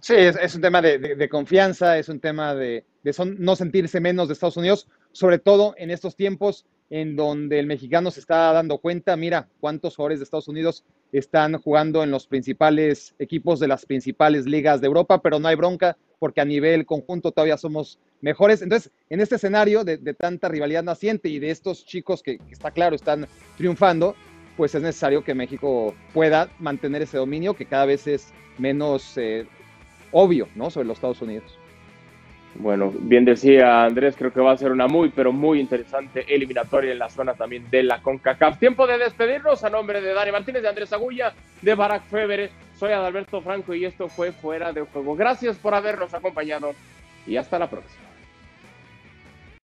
Sí, 0.00 0.16
es, 0.16 0.54
un 0.54 0.60
tema 0.60 0.82
de, 0.82 1.28
confianza, 1.30 1.96
es 1.96 2.10
un 2.10 2.20
tema 2.20 2.54
de, 2.54 2.84
no 3.38 3.56
sentirse 3.56 3.98
menos 3.98 4.28
de 4.28 4.34
Estados 4.34 4.58
Unidos, 4.58 4.88
sobre 5.12 5.38
todo 5.38 5.74
en 5.78 5.90
estos 5.90 6.16
tiempos 6.16 6.66
en 6.92 7.16
donde 7.16 7.58
el 7.58 7.66
mexicano 7.66 8.10
se 8.10 8.20
está 8.20 8.52
dando 8.52 8.76
cuenta, 8.76 9.16
mira 9.16 9.48
cuántos 9.60 9.96
jugadores 9.96 10.18
de 10.18 10.24
Estados 10.24 10.48
Unidos 10.48 10.84
están 11.10 11.56
jugando 11.56 12.02
en 12.02 12.10
los 12.10 12.26
principales 12.26 13.14
equipos 13.18 13.60
de 13.60 13.66
las 13.66 13.86
principales 13.86 14.44
ligas 14.44 14.82
de 14.82 14.88
Europa, 14.88 15.22
pero 15.22 15.38
no 15.38 15.48
hay 15.48 15.56
bronca 15.56 15.96
porque 16.18 16.42
a 16.42 16.44
nivel 16.44 16.84
conjunto 16.84 17.32
todavía 17.32 17.56
somos 17.56 17.98
mejores. 18.20 18.60
Entonces, 18.60 18.92
en 19.08 19.20
este 19.20 19.36
escenario 19.36 19.84
de, 19.84 19.96
tanta 20.12 20.48
rivalidad 20.50 20.82
naciente 20.82 21.30
y 21.30 21.38
de 21.38 21.50
estos 21.50 21.86
chicos 21.86 22.22
que, 22.22 22.38
está 22.50 22.70
claro 22.70 22.94
están 22.94 23.26
triunfando, 23.56 24.14
pues 24.58 24.74
es 24.74 24.82
necesario 24.82 25.24
que 25.24 25.34
México 25.34 25.94
pueda 26.12 26.50
mantener 26.58 27.00
ese 27.00 27.16
dominio 27.16 27.54
que 27.54 27.64
cada 27.64 27.86
vez 27.86 28.06
es 28.06 28.34
menos 28.58 29.16
eh, 29.16 29.46
obvio 30.10 30.46
¿no? 30.54 30.68
sobre 30.68 30.88
los 30.88 30.98
Estados 30.98 31.22
Unidos. 31.22 31.58
Bueno, 32.54 32.92
bien 32.94 33.24
decía 33.24 33.84
Andrés, 33.84 34.14
creo 34.16 34.32
que 34.32 34.40
va 34.40 34.52
a 34.52 34.56
ser 34.56 34.72
una 34.72 34.86
muy, 34.86 35.08
pero 35.08 35.32
muy 35.32 35.58
interesante 35.58 36.24
eliminatoria 36.28 36.92
en 36.92 36.98
la 36.98 37.08
zona 37.08 37.34
también 37.34 37.68
de 37.70 37.82
la 37.82 38.02
CONCACAF. 38.02 38.58
Tiempo 38.58 38.86
de 38.86 38.98
despedirnos 38.98 39.64
a 39.64 39.70
nombre 39.70 40.00
de 40.00 40.12
Dani 40.12 40.32
Martínez, 40.32 40.62
de 40.62 40.68
Andrés 40.68 40.92
Agulla, 40.92 41.32
de 41.62 41.74
Barack 41.74 42.04
Feber. 42.04 42.50
Soy 42.76 42.92
Adalberto 42.92 43.40
Franco 43.40 43.74
y 43.74 43.84
esto 43.84 44.08
fue 44.08 44.32
Fuera 44.32 44.72
de 44.72 44.82
Juego. 44.82 45.14
Gracias 45.14 45.56
por 45.56 45.74
habernos 45.74 46.12
acompañado 46.14 46.74
y 47.26 47.36
hasta 47.36 47.58
la 47.58 47.70
próxima. 47.70 48.11